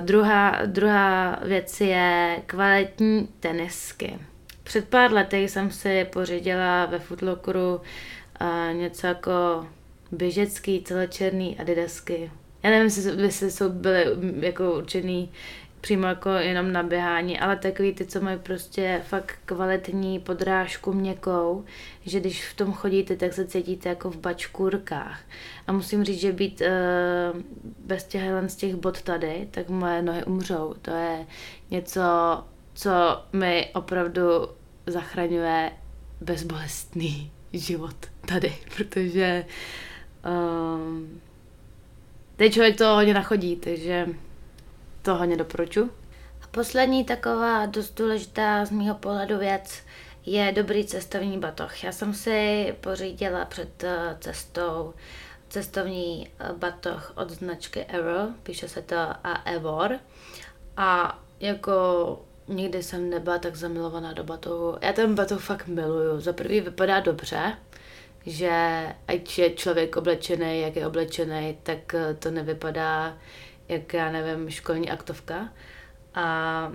druhá, 0.00 0.66
druhá 0.66 1.40
věc 1.44 1.80
je 1.80 2.38
kvalitní 2.46 3.28
tenisky. 3.40 4.18
Před 4.62 4.88
pár 4.88 5.12
lety 5.12 5.48
jsem 5.48 5.70
si 5.70 6.06
pořídila 6.12 6.86
ve 6.86 6.98
Footlockeru 6.98 7.74
uh, 7.74 8.76
něco 8.76 9.06
jako 9.06 9.66
běžecký 10.12 10.82
celočerný 10.82 11.58
adidasky. 11.58 12.30
Já 12.62 12.70
nevím, 12.70 13.20
jestli 13.22 13.50
jsou 13.50 13.68
byly 13.68 14.06
jako 14.40 14.72
určený 14.72 15.32
přímo 15.82 16.06
jako 16.06 16.30
jenom 16.30 16.72
na 16.72 16.82
běhání, 16.82 17.40
ale 17.40 17.56
takový 17.56 17.92
ty, 17.92 18.06
co 18.06 18.20
mají 18.20 18.38
prostě 18.38 19.02
fakt 19.08 19.38
kvalitní 19.44 20.18
podrážku 20.18 20.92
měkkou, 20.92 21.64
že 22.06 22.20
když 22.20 22.48
v 22.48 22.56
tom 22.56 22.72
chodíte, 22.72 23.16
tak 23.16 23.32
se 23.32 23.46
cítíte 23.46 23.88
jako 23.88 24.10
v 24.10 24.16
bačkůrkách. 24.16 25.20
A 25.66 25.72
musím 25.72 26.04
říct, 26.04 26.20
že 26.20 26.32
být 26.32 26.60
uh, 26.60 27.40
bez 27.86 28.04
těch, 28.04 28.22
z 28.46 28.56
těch 28.56 28.74
bod 28.74 29.02
tady, 29.02 29.48
tak 29.50 29.68
moje 29.68 30.02
nohy 30.02 30.24
umřou. 30.24 30.74
To 30.82 30.90
je 30.90 31.26
něco, 31.70 32.02
co 32.74 33.22
mi 33.32 33.70
opravdu 33.74 34.22
zachraňuje 34.86 35.72
bezbolestný 36.20 37.32
život 37.52 37.96
tady, 38.26 38.54
protože 38.76 39.44
um, 40.76 41.20
teď 42.36 42.52
člověk 42.52 42.78
to 42.78 42.94
hodně 42.94 43.14
nachodí, 43.14 43.56
takže 43.56 44.06
to 45.02 45.14
hodně 45.14 45.36
doporučuji. 45.36 45.90
A 46.42 46.46
poslední 46.50 47.04
taková 47.04 47.66
dost 47.66 47.94
důležitá 47.98 48.64
z 48.64 48.70
mého 48.70 48.94
pohledu 48.94 49.38
věc 49.38 49.82
je 50.26 50.52
dobrý 50.52 50.84
cestovní 50.84 51.38
batoh. 51.38 51.84
Já 51.84 51.92
jsem 51.92 52.14
si 52.14 52.74
pořídila 52.80 53.44
před 53.44 53.84
eh, 53.84 54.16
cestou 54.20 54.94
cestovní 55.48 56.28
eh, 56.38 56.52
batoh 56.52 57.12
od 57.16 57.30
značky 57.30 57.84
Evo, 57.84 58.28
píše 58.42 58.68
se 58.68 58.82
to 58.82 58.96
a 59.24 59.42
Evor. 59.44 59.98
A 60.76 61.18
jako 61.40 62.18
nikdy 62.48 62.82
jsem 62.82 63.10
nebyla 63.10 63.38
tak 63.38 63.56
zamilovaná 63.56 64.12
do 64.12 64.24
batohu. 64.24 64.76
Já 64.80 64.92
ten 64.92 65.14
batoh 65.14 65.42
fakt 65.44 65.66
miluju. 65.66 66.20
Za 66.20 66.32
prvý 66.32 66.60
vypadá 66.60 67.00
dobře, 67.00 67.56
že 68.26 68.86
ať 69.08 69.38
je 69.38 69.50
člověk 69.50 69.96
oblečený, 69.96 70.60
jak 70.60 70.76
je 70.76 70.86
oblečený, 70.86 71.58
tak 71.62 71.94
eh, 71.94 72.14
to 72.14 72.30
nevypadá 72.30 73.18
jak 73.68 73.94
já 73.94 74.12
nevím, 74.12 74.50
školní 74.50 74.90
aktovka. 74.90 75.52
A 76.14 76.72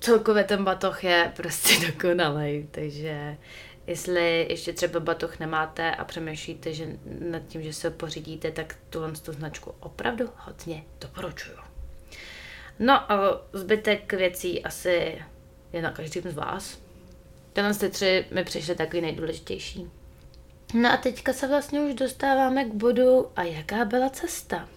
celkově 0.00 0.44
ten 0.44 0.64
batoh 0.64 1.04
je 1.04 1.32
prostě 1.36 1.86
dokonalý, 1.92 2.68
takže 2.70 3.36
jestli 3.86 4.46
ještě 4.50 4.72
třeba 4.72 5.00
batoh 5.00 5.38
nemáte 5.38 5.94
a 5.94 6.04
přemýšlíte 6.04 6.72
že 6.72 6.86
nad 7.20 7.42
tím, 7.48 7.62
že 7.62 7.72
se 7.72 7.90
pořídíte, 7.90 8.50
tak 8.50 8.76
tuhle 8.90 9.12
tu 9.12 9.32
značku 9.32 9.74
opravdu 9.80 10.30
hodně 10.36 10.84
doporučuju. 11.00 11.56
No 12.78 13.12
a 13.12 13.40
zbytek 13.52 14.12
věcí 14.12 14.64
asi 14.64 15.22
je 15.72 15.82
na 15.82 15.90
každém 15.90 16.32
z 16.32 16.34
vás. 16.34 16.78
Tenhle 17.52 17.74
ty 17.74 17.90
tři 17.90 18.26
mi 18.30 18.44
přišly 18.44 18.74
takový 18.74 19.02
nejdůležitější. 19.02 19.90
No 20.74 20.92
a 20.92 20.96
teďka 20.96 21.32
se 21.32 21.48
vlastně 21.48 21.80
už 21.80 21.94
dostáváme 21.94 22.64
k 22.64 22.74
bodu 22.74 23.26
a 23.36 23.42
jaká 23.42 23.84
byla 23.84 24.10
cesta. 24.10 24.68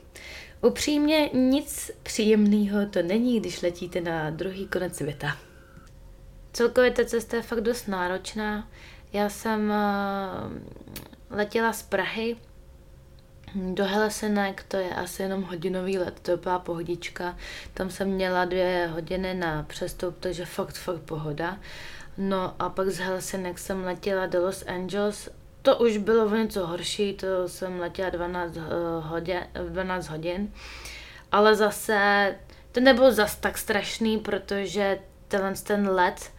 Upřímně 0.61 1.29
nic 1.33 1.91
příjemného 2.03 2.85
to 2.85 3.01
není, 3.01 3.39
když 3.39 3.61
letíte 3.61 4.01
na 4.01 4.29
druhý 4.29 4.67
konec 4.67 4.95
světa. 4.95 5.37
Celkově 6.53 6.91
ta 6.91 7.05
cesta 7.05 7.37
je 7.37 7.43
fakt 7.43 7.61
dost 7.61 7.87
náročná. 7.87 8.67
Já 9.13 9.29
jsem 9.29 9.69
uh, 9.69 11.37
letěla 11.37 11.73
z 11.73 11.83
Prahy 11.83 12.35
do 13.55 13.85
Helsinek, 13.85 14.63
to 14.67 14.77
je 14.77 14.95
asi 14.95 15.23
jenom 15.23 15.43
hodinový 15.43 15.97
let, 15.97 16.19
to 16.21 16.37
byla 16.37 16.59
pohodička. 16.59 17.37
Tam 17.73 17.89
jsem 17.89 18.07
měla 18.07 18.45
dvě 18.45 18.89
hodiny 18.93 19.33
na 19.33 19.63
přestup, 19.63 20.15
takže 20.19 20.45
fakt, 20.45 20.77
fakt 20.77 21.01
pohoda. 21.01 21.59
No 22.17 22.55
a 22.59 22.69
pak 22.69 22.89
z 22.89 22.97
Helsinek 22.99 23.59
jsem 23.59 23.83
letěla 23.83 24.25
do 24.25 24.41
Los 24.41 24.63
Angeles 24.67 25.29
to 25.61 25.77
už 25.77 25.97
bylo 25.97 26.25
o 26.25 26.35
něco 26.35 26.67
horší, 26.67 27.13
to 27.13 27.49
jsem 27.49 27.79
letěla 27.79 28.09
12 28.09 28.57
eh, 28.57 28.61
hodin, 29.01 29.39
12 29.69 30.07
hodin, 30.07 30.53
ale 31.31 31.55
zase 31.55 32.35
to 32.71 32.79
nebylo 32.79 33.11
zas 33.11 33.35
tak 33.35 33.57
strašný, 33.57 34.17
protože 34.17 34.99
tenhle 35.27 35.53
ten 35.53 35.89
let 35.89 36.31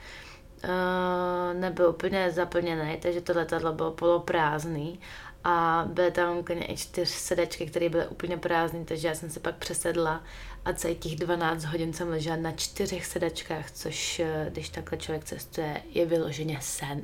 uh, 0.65 1.61
nebyl 1.61 1.89
úplně 1.89 2.31
zaplněný, 2.31 2.99
takže 3.03 3.21
to 3.21 3.33
letadlo 3.37 3.73
bylo 3.73 3.91
poloprázdný 3.91 5.01
a 5.45 5.85
byly 5.87 6.11
tam 6.11 6.37
úplně 6.37 6.73
i 6.73 6.77
čtyři 6.77 7.13
sedačky, 7.13 7.67
které 7.67 7.89
byly 7.89 8.07
úplně 8.07 8.37
prázdné, 8.37 8.85
takže 8.85 9.09
já 9.09 9.15
jsem 9.15 9.31
se 9.31 9.41
pak 9.41 9.55
přesedla 9.55 10.23
a 10.65 10.73
celých 10.73 10.99
těch 10.99 11.17
12 11.17 11.65
hodin 11.65 11.93
jsem 11.93 12.09
ležela 12.09 12.37
na 12.37 12.53
čtyřech 12.53 13.07
sedačkách, 13.07 13.71
což 13.71 14.21
eh, 14.21 14.47
když 14.51 14.69
takhle 14.69 14.99
člověk 14.99 15.25
cestuje, 15.25 15.83
je 15.91 16.07
vyloženě 16.07 16.59
sen. 16.61 17.03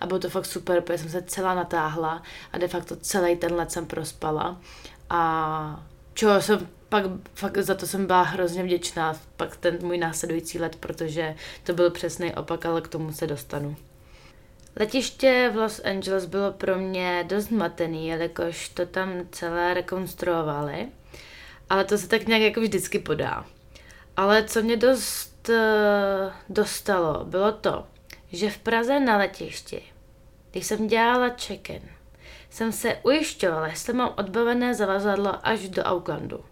A 0.00 0.06
bylo 0.06 0.18
to 0.18 0.30
fakt 0.30 0.46
super, 0.46 0.80
protože 0.80 0.98
jsem 0.98 1.08
se 1.08 1.22
celá 1.22 1.54
natáhla 1.54 2.22
a 2.52 2.58
de 2.58 2.68
facto 2.68 2.96
celý 2.96 3.36
ten 3.36 3.54
let 3.54 3.72
jsem 3.72 3.86
prospala. 3.86 4.60
A 5.10 5.84
čeho 6.14 6.42
jsem 6.42 6.68
pak 6.88 7.04
fakt 7.34 7.58
za 7.58 7.74
to 7.74 7.86
jsem 7.86 8.06
byla 8.06 8.22
hrozně 8.22 8.62
vděčná, 8.62 9.16
pak 9.36 9.56
ten 9.56 9.78
můj 9.82 9.98
následující 9.98 10.58
let, 10.58 10.76
protože 10.76 11.34
to 11.64 11.72
byl 11.72 11.90
přesný 11.90 12.34
opak, 12.34 12.66
ale 12.66 12.80
k 12.80 12.88
tomu 12.88 13.12
se 13.12 13.26
dostanu. 13.26 13.76
Letiště 14.76 15.50
v 15.52 15.56
Los 15.56 15.80
Angeles 15.84 16.26
bylo 16.26 16.52
pro 16.52 16.78
mě 16.78 17.24
dost 17.28 17.50
matený, 17.50 18.08
jelikož 18.08 18.68
to 18.68 18.86
tam 18.86 19.08
celé 19.30 19.74
rekonstruovali, 19.74 20.88
ale 21.70 21.84
to 21.84 21.98
se 21.98 22.08
tak 22.08 22.26
nějak 22.26 22.42
jako 22.42 22.60
vždycky 22.60 22.98
podá. 22.98 23.46
Ale 24.16 24.44
co 24.44 24.62
mě 24.62 24.76
dost 24.76 25.48
uh, 25.48 26.32
dostalo, 26.48 27.24
bylo 27.24 27.52
to, 27.52 27.86
že 28.32 28.50
v 28.50 28.58
Praze 28.58 29.00
na 29.00 29.16
letišti, 29.16 29.82
když 30.50 30.66
jsem 30.66 30.86
dělala 30.86 31.28
check-in, 31.28 31.82
jsem 32.50 32.72
se 32.72 32.96
ujišťovala, 33.02 33.68
jestli 33.68 33.92
mám 33.92 34.14
odbavené 34.16 34.74
zavazadlo 34.74 35.46
až 35.46 35.68
do 35.68 35.82
Aucklandu. 35.82 36.44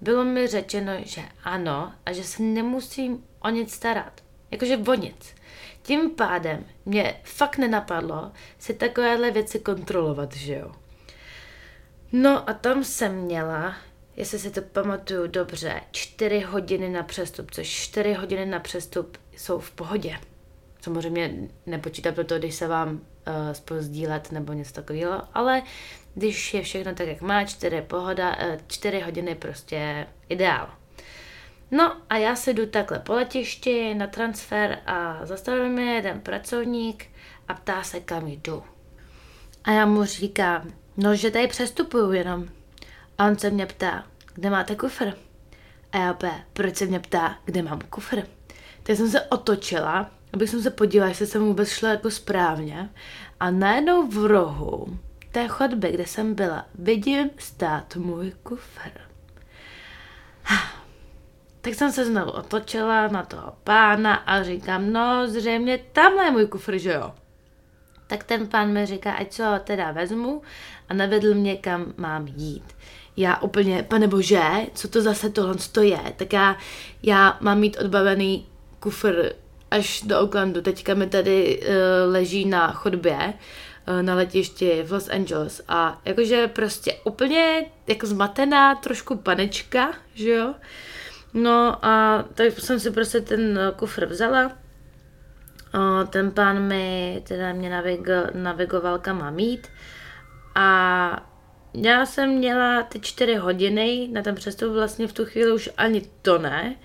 Bylo 0.00 0.24
mi 0.24 0.46
řečeno, 0.46 0.92
že 1.04 1.22
ano 1.44 1.92
a 2.06 2.12
že 2.12 2.24
se 2.24 2.42
nemusím 2.42 3.24
o 3.40 3.48
nic 3.48 3.74
starat. 3.74 4.12
Jakože 4.50 4.76
o 4.76 4.94
nic. 4.94 5.34
Tím 5.82 6.10
pádem 6.10 6.64
mě 6.84 7.20
fakt 7.24 7.58
nenapadlo 7.58 8.32
si 8.58 8.74
takovéhle 8.74 9.30
věci 9.30 9.58
kontrolovat, 9.58 10.36
že 10.36 10.54
jo. 10.54 10.72
No 12.12 12.50
a 12.50 12.52
tam 12.52 12.84
jsem 12.84 13.14
měla, 13.14 13.76
jestli 14.16 14.38
si 14.38 14.50
to 14.50 14.62
pamatuju 14.62 15.26
dobře, 15.26 15.80
čtyři 15.90 16.40
hodiny 16.40 16.88
na 16.88 17.02
přestup, 17.02 17.50
což 17.50 17.68
čtyři 17.68 18.14
hodiny 18.14 18.46
na 18.46 18.60
přestup 18.60 19.16
jsou 19.36 19.58
v 19.58 19.70
pohodě. 19.70 20.18
Samozřejmě 20.80 21.34
nepočítám 21.66 22.14
to, 22.14 22.38
když 22.38 22.54
se 22.54 22.68
vám 22.68 22.90
uh, 22.90 23.00
spozdí 23.52 24.06
let 24.06 24.32
nebo 24.32 24.52
něco 24.52 24.72
takového, 24.72 25.22
ale 25.34 25.62
když 26.14 26.54
je 26.54 26.62
všechno 26.62 26.94
tak, 26.94 27.08
jak 27.08 27.20
má, 27.20 27.44
čtyři, 27.44 27.82
pohoda, 27.82 28.36
uh, 28.36 28.60
čtyři 28.66 29.00
hodiny 29.00 29.34
prostě 29.34 30.06
ideál. 30.28 30.70
No 31.70 31.96
a 32.10 32.16
já 32.16 32.36
se 32.36 32.52
jdu 32.52 32.66
takhle 32.66 32.98
po 32.98 33.12
letišti 33.12 33.94
na 33.94 34.06
transfer 34.06 34.78
a 34.86 35.26
zastavil 35.26 35.68
mě 35.68 35.94
jeden 35.94 36.20
pracovník 36.20 37.06
a 37.48 37.54
ptá 37.54 37.82
se, 37.82 38.00
kam 38.00 38.26
jdu. 38.26 38.62
A 39.64 39.70
já 39.70 39.86
mu 39.86 40.04
říkám, 40.04 40.70
no, 40.96 41.16
že 41.16 41.30
tady 41.30 41.48
přestupuju 41.48 42.12
jenom. 42.12 42.48
A 43.22 43.26
on 43.26 43.38
se 43.38 43.50
mě 43.50 43.66
ptá, 43.66 44.04
kde 44.34 44.50
máte 44.50 44.76
kufr? 44.76 45.12
A 45.92 45.98
já 45.98 46.14
pé, 46.14 46.30
proč 46.52 46.76
se 46.76 46.86
mě 46.86 47.00
ptá, 47.00 47.38
kde 47.44 47.62
mám 47.62 47.80
kufr? 47.80 48.22
Tak 48.82 48.96
jsem 48.96 49.08
se 49.08 49.20
otočila, 49.20 50.10
abych 50.32 50.50
jsem 50.50 50.62
se 50.62 50.70
podívala, 50.70 51.08
jestli 51.08 51.26
jsem 51.26 51.44
vůbec 51.44 51.68
šla 51.68 51.88
jako 51.88 52.10
správně. 52.10 52.90
A 53.40 53.50
najednou 53.50 54.06
v 54.06 54.26
rohu 54.26 54.98
té 55.32 55.48
chodby, 55.48 55.92
kde 55.92 56.06
jsem 56.06 56.34
byla, 56.34 56.66
vidím 56.74 57.30
stát 57.38 57.96
můj 57.96 58.32
kufr. 58.42 58.90
Tak 61.60 61.74
jsem 61.74 61.92
se 61.92 62.04
znovu 62.04 62.30
otočila 62.30 63.08
na 63.08 63.22
toho 63.22 63.56
pána 63.64 64.14
a 64.14 64.42
říkám, 64.42 64.92
no 64.92 65.28
zřejmě 65.28 65.78
tamhle 65.92 66.24
je 66.24 66.30
můj 66.30 66.46
kufr, 66.46 66.78
že 66.78 66.92
jo? 66.92 67.12
tak 68.12 68.24
ten 68.24 68.46
pán 68.46 68.72
mi 68.72 68.86
říká, 68.86 69.12
ať 69.12 69.32
co 69.32 69.44
teda 69.64 69.92
vezmu 69.92 70.42
a 70.88 70.94
navedl 70.94 71.34
mě, 71.34 71.56
kam 71.56 71.92
mám 71.96 72.26
jít. 72.26 72.64
Já 73.16 73.36
úplně, 73.36 73.82
pane 73.82 74.08
bože, 74.08 74.42
co 74.74 74.88
to 74.88 75.02
zase 75.02 75.30
tohle 75.30 75.54
to 75.72 75.82
je? 75.82 76.00
Tak 76.16 76.32
já, 76.32 76.56
já 77.02 77.38
mám 77.40 77.58
mít 77.58 77.76
odbavený 77.80 78.46
kufr 78.80 79.32
až 79.70 80.02
do 80.02 80.20
Oaklandu. 80.20 80.62
Teďka 80.62 80.94
mi 80.94 81.06
tady 81.06 81.60
uh, 81.60 82.12
leží 82.12 82.44
na 82.44 82.72
chodbě 82.72 83.16
uh, 83.88 84.02
na 84.02 84.14
letišti 84.14 84.82
v 84.82 84.92
Los 84.92 85.08
Angeles 85.08 85.62
a 85.68 86.00
jakože 86.04 86.48
prostě 86.48 86.94
úplně 87.04 87.64
jako 87.86 88.06
zmatená, 88.06 88.74
trošku 88.74 89.16
panečka, 89.16 89.92
že 90.14 90.30
jo? 90.30 90.54
No 91.34 91.84
a 91.84 92.24
tak 92.34 92.58
jsem 92.58 92.80
si 92.80 92.90
prostě 92.90 93.20
ten 93.20 93.60
kufr 93.76 94.06
vzala, 94.06 94.52
ten 96.10 96.30
pán 96.30 96.62
mi 96.62 97.22
teda 97.28 97.52
mě 97.52 97.70
navigo, 97.70 98.12
navigoval, 98.34 98.98
kam 98.98 99.18
mám 99.18 99.34
mít 99.34 99.68
a 100.54 101.31
já 101.74 102.06
jsem 102.06 102.30
měla 102.30 102.82
ty 102.82 103.00
čtyři 103.00 103.34
hodiny 103.34 104.08
na 104.12 104.22
ten 104.22 104.34
přestup, 104.34 104.72
vlastně 104.72 105.08
v 105.08 105.12
tu 105.12 105.24
chvíli 105.24 105.52
už 105.52 105.70
ani 105.76 106.02
to 106.22 106.38
ne. 106.38 106.76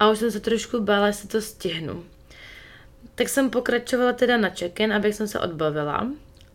A 0.00 0.10
už 0.10 0.18
jsem 0.18 0.30
se 0.30 0.40
trošku 0.40 0.80
bála, 0.80 1.06
jestli 1.06 1.28
to 1.28 1.40
stihnu. 1.40 2.04
Tak 3.14 3.28
jsem 3.28 3.50
pokračovala 3.50 4.12
teda 4.12 4.36
na 4.36 4.48
check-in, 4.48 4.92
abych 4.92 5.14
jsem 5.14 5.28
se 5.28 5.40
odbavila. 5.40 6.08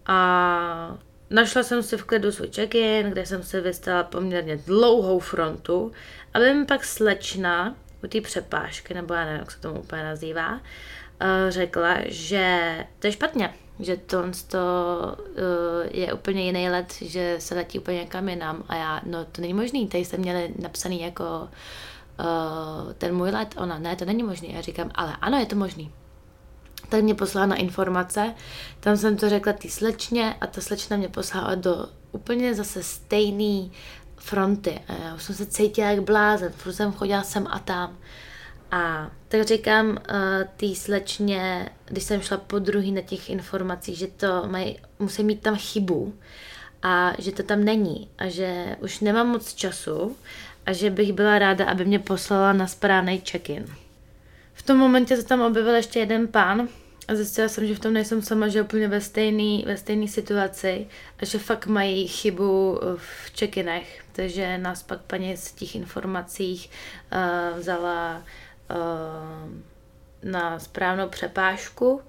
A 0.06 0.98
našla 1.30 1.64
jsem 1.64 1.84
si 1.84 1.98
v 1.98 2.04
klidu 2.04 2.32
svůj 2.32 2.50
check-in, 2.56 3.10
kde 3.10 3.26
jsem 3.26 3.44
se 3.44 3.62
vystala 3.62 4.04
poměrně 4.04 4.58
dlouhou 4.58 5.20
frontu, 5.20 5.92
aby 6.34 6.54
mi 6.54 6.66
pak 6.66 6.86
slečna 6.86 7.76
u 8.04 8.08
té 8.08 8.22
přepážky, 8.22 8.94
nebo 8.94 9.14
já 9.14 9.26
nevím, 9.26 9.40
jak 9.40 9.52
se 9.52 9.60
tomu 9.60 9.80
úplně 9.80 10.04
nazývá, 10.04 10.60
Eh, 11.20 11.52
řekla, 11.52 11.98
že 12.06 12.76
to 13.00 13.08
je 13.08 13.12
špatně, 13.12 13.54
že 13.80 13.98
to, 13.98 14.24
to 14.48 14.58
uh, 15.18 15.36
je 15.92 16.14
úplně 16.14 16.46
jiný 16.46 16.70
let, 16.70 16.94
že 17.02 17.36
se 17.40 17.56
letí 17.56 17.80
úplně 17.80 17.98
někam 17.98 18.30
jinam 18.30 18.64
a 18.68 18.76
já, 18.76 19.02
no 19.06 19.26
to 19.26 19.42
není 19.42 19.54
možný, 19.54 19.88
tady 19.88 20.06
jste 20.06 20.18
měli 20.18 20.54
napsaný 20.60 21.02
jako 21.02 21.50
uh, 22.20 22.94
ten 22.94 23.16
můj 23.16 23.30
let, 23.30 23.56
ona, 23.58 23.80
ne, 23.80 23.96
to 23.96 24.06
není 24.06 24.24
možný, 24.24 24.54
já 24.54 24.62
říkám, 24.62 24.92
ale 24.96 25.16
ano, 25.22 25.38
je 25.38 25.46
to 25.46 25.56
možný. 25.56 25.92
Tak 26.90 27.04
mě 27.04 27.16
poslala 27.16 27.48
na 27.48 27.56
informace, 27.56 28.34
tam 28.80 28.98
jsem 28.98 29.18
to 29.18 29.30
řekla 29.30 29.54
té 29.54 29.70
slečně 29.70 30.36
a 30.42 30.48
ta 30.48 30.62
slečna 30.62 30.98
mě 30.98 31.10
poslala 31.10 31.56
do 31.56 31.88
úplně 32.12 32.54
zase 32.54 32.84
stejný 32.84 33.72
fronty. 34.18 34.80
A 34.88 34.94
já 35.04 35.16
už 35.16 35.24
jsem 35.24 35.36
se 35.36 35.46
cítila 35.46 35.90
jak 35.90 36.04
blázen, 36.04 36.52
furt 36.52 36.74
jsem 36.74 36.92
chodila 36.92 37.24
sem 37.24 37.48
a 37.50 37.60
tam. 37.60 37.98
A 38.74 39.12
tak 39.28 39.44
říkám 39.44 39.90
uh, 39.90 39.96
té 40.58 40.76
slečně, 40.76 41.70
když 41.86 42.04
jsem 42.04 42.22
šla 42.22 42.38
po 42.38 42.60
druhý 42.60 42.92
na 42.92 43.02
těch 43.02 43.30
informacích, 43.30 43.98
že 43.98 44.08
to 44.08 44.44
mají, 44.48 44.80
musí 45.00 45.24
mít 45.24 45.42
tam 45.42 45.56
chybu 45.56 46.14
a 46.84 47.14
že 47.18 47.32
to 47.32 47.44
tam 47.44 47.64
není 47.64 48.10
a 48.18 48.30
že 48.30 48.76
už 48.80 49.00
nemám 49.00 49.28
moc 49.28 49.54
času 49.54 50.18
a 50.66 50.74
že 50.74 50.90
bych 50.90 51.14
byla 51.14 51.40
ráda, 51.40 51.66
aby 51.66 51.86
mě 51.86 52.00
poslala 52.00 52.54
na 52.54 52.68
správný 52.68 53.22
check-in. 53.32 53.66
V 54.54 54.64
tom 54.64 54.78
momentě 54.78 55.18
se 55.18 55.24
tam 55.24 55.42
objevil 55.42 55.76
ještě 55.76 56.00
jeden 56.00 56.28
pán 56.28 56.68
a 57.08 57.16
zjistila 57.16 57.48
jsem, 57.48 57.68
že 57.68 57.76
v 57.76 57.80
tom 57.80 57.94
nejsem 57.94 58.22
sama, 58.22 58.48
že 58.48 58.62
úplně 58.62 58.88
ve 58.88 59.02
stejné 59.02 59.66
ve 59.66 59.78
stejný 59.78 60.08
situaci 60.08 60.88
a 61.20 61.26
že 61.26 61.40
fakt 61.40 61.68
mají 61.68 62.08
chybu 62.08 62.80
v 62.96 63.32
check-inech. 63.36 64.02
Takže 64.12 64.58
nás 64.58 64.84
pak 64.84 65.02
paní 65.02 65.38
z 65.38 65.52
těch 65.52 65.76
informacích 65.76 66.70
uh, 67.12 67.60
vzala 67.60 68.24
Eh, 68.24 68.24
na 70.24 70.60
správnou 70.60 71.10
přepážku 71.10 72.02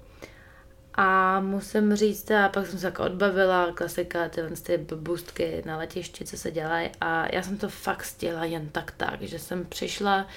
a 0.93 1.39
musím 1.39 1.95
říct, 1.95 2.31
a 2.31 2.49
pak 2.49 2.67
jsem 2.67 2.79
se 2.79 2.85
jako 2.85 3.03
odbavila, 3.03 3.71
klasika, 3.71 4.29
tyhle 4.29 4.51
ty 4.51 4.77
boostky 4.77 5.63
na 5.65 5.77
letišti, 5.77 6.25
co 6.25 6.37
se 6.37 6.51
dělají 6.51 6.89
a 7.01 7.35
já 7.35 7.43
jsem 7.43 7.57
to 7.57 7.69
fakt 7.69 8.03
stihla 8.03 8.45
jen 8.45 8.69
tak 8.69 8.91
tak, 8.91 9.21
že 9.21 9.39
jsem 9.39 9.65
přišla, 9.65 10.27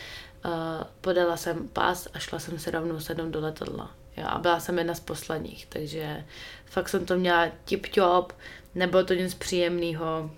uh, 0.45 0.53
podala 1.01 1.37
jsem 1.37 1.69
pas 1.69 2.09
a 2.15 2.19
šla 2.19 2.39
jsem 2.39 2.59
se 2.59 2.71
rovnou 2.71 3.01
sednout 3.01 3.31
do 3.31 3.41
letadla. 3.41 3.91
Jo, 4.17 4.25
a 4.27 4.39
byla 4.39 4.61
jsem 4.61 4.79
jedna 4.79 4.95
z 4.95 5.01
posledních, 5.01 5.67
takže 5.67 6.25
fakt 6.65 6.89
jsem 6.89 7.07
to 7.07 7.17
měla 7.17 7.47
tip-top, 7.65 8.27
nebylo 8.75 9.05
to 9.05 9.15
nic 9.15 9.35
příjemného, 9.35 10.31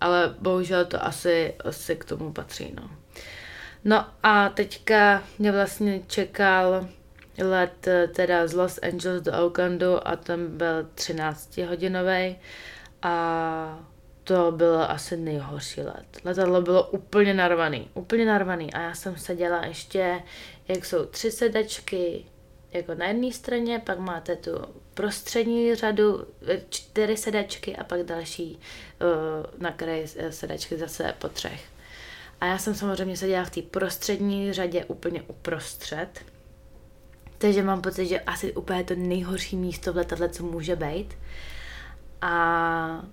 ale 0.00 0.34
bohužel 0.38 0.84
to 0.84 1.04
asi, 1.04 1.54
asi 1.64 1.96
k 1.96 2.04
tomu 2.04 2.32
patří, 2.32 2.74
no. 2.80 2.90
No 3.88 4.06
a 4.22 4.48
teďka 4.48 5.22
mě 5.38 5.52
vlastně 5.52 6.00
čekal 6.06 6.88
let 7.38 7.86
eh, 7.86 8.08
teda 8.08 8.46
z 8.46 8.54
Los 8.54 8.78
Angeles 8.82 9.22
do 9.22 9.32
Oaklandu 9.32 10.08
a 10.08 10.16
ten 10.16 10.56
byl 10.56 10.88
13 10.94 11.58
hodinový 11.58 12.36
a 13.02 13.86
to 14.24 14.52
bylo 14.52 14.90
asi 14.90 15.16
nejhorší 15.16 15.80
let. 15.80 16.06
Letadlo 16.24 16.62
bylo 16.62 16.90
úplně 16.90 17.34
narvaný, 17.34 17.90
úplně 17.94 18.26
narvaný 18.26 18.72
a 18.74 18.80
já 18.80 18.94
jsem 18.94 19.16
seděla 19.16 19.64
ještě, 19.64 20.22
jak 20.68 20.84
jsou 20.84 21.04
tři 21.04 21.30
sedačky, 21.30 22.24
jako 22.72 22.94
na 22.94 23.06
jedné 23.06 23.32
straně, 23.32 23.82
pak 23.86 23.98
máte 23.98 24.36
tu 24.36 24.50
prostřední 24.94 25.74
řadu, 25.74 26.26
eh, 26.46 26.60
čtyři 26.68 27.16
sedačky 27.16 27.76
a 27.76 27.84
pak 27.84 28.02
další 28.02 28.58
uh, 29.00 29.62
na 29.62 29.72
kraji 29.72 30.06
sedačky 30.30 30.76
zase 30.76 31.14
po 31.18 31.28
třech. 31.28 31.77
A 32.40 32.46
já 32.46 32.58
jsem 32.58 32.74
samozřejmě 32.74 33.16
seděla 33.16 33.44
v 33.44 33.50
té 33.50 33.62
prostřední 33.62 34.52
řadě 34.52 34.84
úplně 34.84 35.22
uprostřed. 35.22 36.08
Takže 37.38 37.62
mám 37.62 37.82
pocit, 37.82 38.06
že 38.06 38.20
asi 38.20 38.52
úplně 38.52 38.84
to 38.84 38.94
nejhorší 38.94 39.56
místo 39.56 39.92
v 39.92 39.96
letadle, 39.96 40.28
co 40.28 40.42
může 40.42 40.76
být. 40.76 41.14
A 42.22 43.04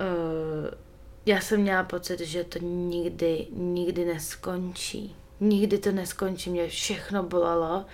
uh, 0.00 0.70
já 1.26 1.40
jsem 1.40 1.60
měla 1.60 1.84
pocit, 1.84 2.20
že 2.20 2.44
to 2.44 2.58
nikdy, 2.58 3.46
nikdy 3.52 4.04
neskončí. 4.04 5.16
Nikdy 5.40 5.78
to 5.78 5.92
neskončí, 5.92 6.50
mě 6.50 6.68
všechno 6.68 7.22
bolelo 7.22 7.84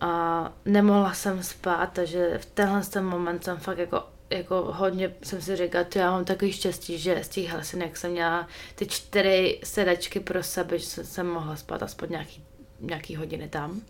a 0.00 0.52
nemohla 0.64 1.14
jsem 1.14 1.42
spát, 1.42 1.90
takže 1.92 2.38
v 2.38 2.46
tenhle 2.46 2.82
ten 2.82 3.04
moment 3.04 3.44
jsem 3.44 3.58
fakt 3.58 3.78
jako 3.78 4.02
jako 4.30 4.72
hodně 4.72 5.14
jsem 5.22 5.42
si 5.42 5.56
říkala, 5.56 5.84
to 5.84 5.98
já 5.98 6.10
mám 6.10 6.24
takový 6.24 6.52
štěstí, 6.52 6.98
že 6.98 7.24
z 7.24 7.28
těch 7.28 7.48
hlasinek 7.48 7.96
jsem 7.96 8.10
měla 8.10 8.48
ty 8.74 8.86
čtyři 8.86 9.60
sedačky 9.64 10.20
pro 10.20 10.42
sebe, 10.42 10.78
že 10.78 10.86
jsem 10.86 11.26
mohla 11.26 11.56
spát 11.56 11.82
aspoň 11.82 12.08
nějaký, 12.10 12.44
nějaký 12.80 13.16
hodiny 13.16 13.48
tam. 13.48 13.80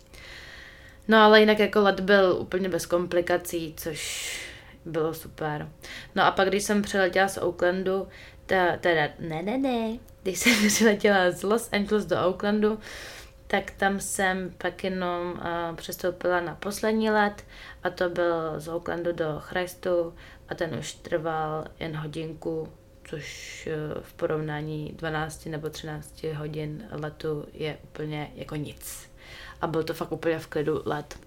No 1.07 1.17
ale 1.17 1.39
jinak 1.39 1.59
jako 1.59 1.79
let 1.79 1.99
byl 1.99 2.37
úplně 2.39 2.69
bez 2.69 2.85
komplikací, 2.85 3.73
což 3.77 4.31
bylo 4.85 5.13
super. 5.13 5.69
No 6.15 6.23
a 6.23 6.31
pak, 6.31 6.47
když 6.47 6.63
jsem 6.63 6.81
přiletěla 6.81 7.27
z 7.27 7.37
Oaklandu, 7.37 8.07
ta, 8.45 8.77
teda, 8.77 9.09
ne, 9.19 9.41
ne, 9.43 9.57
ne, 9.57 9.97
když 10.23 10.39
jsem 10.39 10.67
přiletěla 10.67 11.31
z 11.31 11.43
Los 11.43 11.69
Angeles 11.71 12.05
do 12.05 12.15
Oaklandu, 12.15 12.79
tak 13.47 13.71
tam 13.71 13.99
jsem 13.99 14.53
pak 14.57 14.83
jenom 14.83 15.31
uh, 15.31 15.75
přestoupila 15.75 16.41
na 16.41 16.55
poslední 16.55 17.09
let 17.09 17.45
a 17.83 17.89
to 17.89 18.09
byl 18.09 18.59
z 18.59 18.67
Oaklandu 18.67 19.11
do 19.11 19.39
Christu 19.39 20.13
a 20.49 20.55
ten 20.55 20.75
už 20.79 20.93
trval 20.93 21.65
jen 21.79 21.95
hodinku, 21.97 22.73
což 23.03 23.67
uh, 23.67 24.01
v 24.01 24.13
porovnání 24.13 24.93
12 24.95 25.45
nebo 25.45 25.69
13 25.69 26.23
hodin 26.23 26.87
letu 26.91 27.45
je 27.53 27.77
úplně 27.83 28.31
jako 28.35 28.55
nic. 28.55 29.09
A 29.61 29.67
byl 29.67 29.83
to 29.83 29.93
fakt 29.93 30.11
úplně 30.11 30.39
v 30.39 30.47
klidu 30.47 30.81
let. 30.85 31.19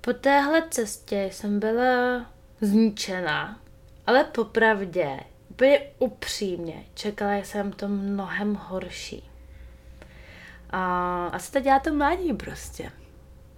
Po 0.00 0.12
téhle 0.12 0.62
cestě 0.70 1.28
jsem 1.32 1.60
byla 1.60 2.26
zničená, 2.60 3.60
ale 4.06 4.24
popravdě, 4.24 5.20
úplně 5.50 5.80
upřímně, 5.98 6.84
čekala 6.94 7.34
jsem 7.34 7.72
to 7.72 7.88
mnohem 7.88 8.54
horší. 8.54 9.27
A 10.70 11.26
asi 11.26 11.52
to 11.52 11.60
dělá 11.60 11.78
to 11.78 11.94
mladí 11.94 12.32
prostě. 12.32 12.92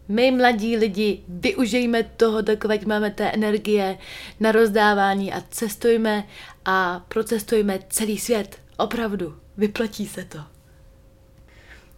My 0.09 0.31
mladí 0.31 0.77
lidi 0.77 1.23
využijeme 1.29 2.03
toho, 2.03 2.41
dokud 2.41 2.87
máme 2.87 3.11
té 3.11 3.31
energie 3.31 3.99
na 4.41 4.53
rozdávání 4.53 5.33
a 5.33 5.43
cestujme 5.51 6.25
a 6.65 7.05
procestujme 7.09 7.79
celý 7.89 8.19
svět. 8.19 8.59
Opravdu, 8.77 9.37
vyplatí 9.57 10.07
se 10.07 10.25
to. 10.25 10.39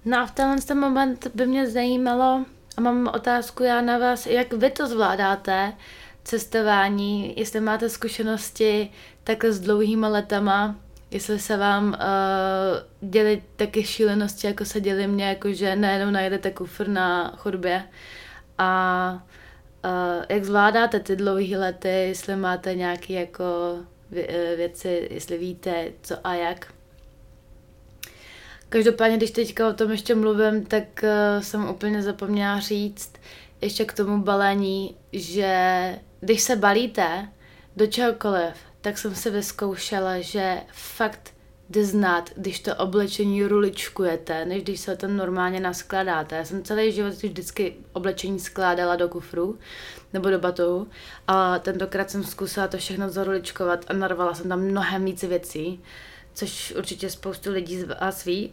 No 0.04 0.18
a 0.18 0.26
v 0.26 0.30
tenhle 0.30 0.56
ten 0.56 0.78
moment 0.78 1.26
by 1.34 1.46
mě 1.46 1.70
zajímalo, 1.70 2.44
a 2.76 2.80
mám 2.80 3.10
otázku 3.14 3.62
já 3.62 3.80
na 3.80 3.98
vás, 3.98 4.26
jak 4.26 4.52
vy 4.52 4.70
to 4.70 4.86
zvládáte, 4.86 5.72
cestování, 6.24 7.34
jestli 7.36 7.60
máte 7.60 7.88
zkušenosti 7.88 8.90
takhle 9.24 9.52
s 9.52 9.60
dlouhýma 9.60 10.08
letama, 10.08 10.76
jestli 11.12 11.38
se 11.38 11.56
vám 11.56 11.88
uh, 11.88 13.10
děli 13.10 13.42
taky 13.56 13.84
šílenosti, 13.84 14.46
jako 14.46 14.64
se 14.64 14.80
děli 14.80 15.06
mě, 15.06 15.24
jako 15.24 15.52
že 15.52 15.76
najednou 15.76 16.10
najdete 16.10 16.50
kufr 16.50 16.88
na 16.88 17.32
chodbě 17.36 17.84
a 18.58 19.12
uh, 19.84 20.24
jak 20.28 20.44
zvládáte 20.44 21.00
ty 21.00 21.16
dlouhé 21.16 21.58
lety, 21.58 21.88
jestli 21.88 22.36
máte 22.36 22.74
nějaké 22.74 23.12
jako 23.12 23.44
eh, 24.16 24.56
věci, 24.56 25.08
jestli 25.10 25.38
víte 25.38 25.84
co 26.02 26.26
a 26.26 26.34
jak. 26.34 26.72
Každopádně, 28.68 29.16
když 29.16 29.30
teďka 29.30 29.68
o 29.68 29.72
tom 29.72 29.90
ještě 29.90 30.14
mluvím, 30.14 30.66
tak 30.66 30.84
uh, 31.02 31.42
jsem 31.42 31.68
úplně 31.68 32.02
zapomněla 32.02 32.60
říct 32.60 33.12
ještě 33.60 33.84
k 33.84 33.92
tomu 33.92 34.22
balení, 34.22 34.96
že 35.12 35.98
když 36.20 36.42
se 36.42 36.56
balíte 36.56 37.28
do 37.76 37.86
čehokoliv, 37.86 38.71
tak 38.82 38.98
jsem 38.98 39.14
si 39.14 39.30
vyzkoušela, 39.30 40.20
že 40.20 40.62
fakt 40.72 41.34
jde 41.70 41.84
znát, 41.84 42.30
když 42.36 42.60
to 42.60 42.76
oblečení 42.76 43.44
ruličkujete, 43.44 44.44
než 44.44 44.62
když 44.62 44.80
se 44.80 44.96
to 44.96 45.08
normálně 45.08 45.60
naskladáte. 45.60 46.36
Já 46.36 46.44
jsem 46.44 46.64
celý 46.64 46.92
život 46.92 47.14
vždycky 47.14 47.74
oblečení 47.92 48.40
skládala 48.40 48.96
do 48.96 49.08
kufru 49.08 49.58
nebo 50.12 50.30
do 50.30 50.38
batohu 50.38 50.88
a 51.28 51.58
tentokrát 51.58 52.10
jsem 52.10 52.24
zkusila 52.24 52.68
to 52.68 52.76
všechno 52.76 53.10
zaruličkovat 53.10 53.84
a 53.88 53.92
narvala 53.92 54.34
jsem 54.34 54.48
tam 54.48 54.60
mnohem 54.60 55.04
více 55.04 55.26
věcí, 55.26 55.80
což 56.34 56.74
určitě 56.78 57.10
spoustu 57.10 57.50
lidí 57.52 57.80
z 57.80 57.88
vás 57.88 58.24
ví, 58.24 58.52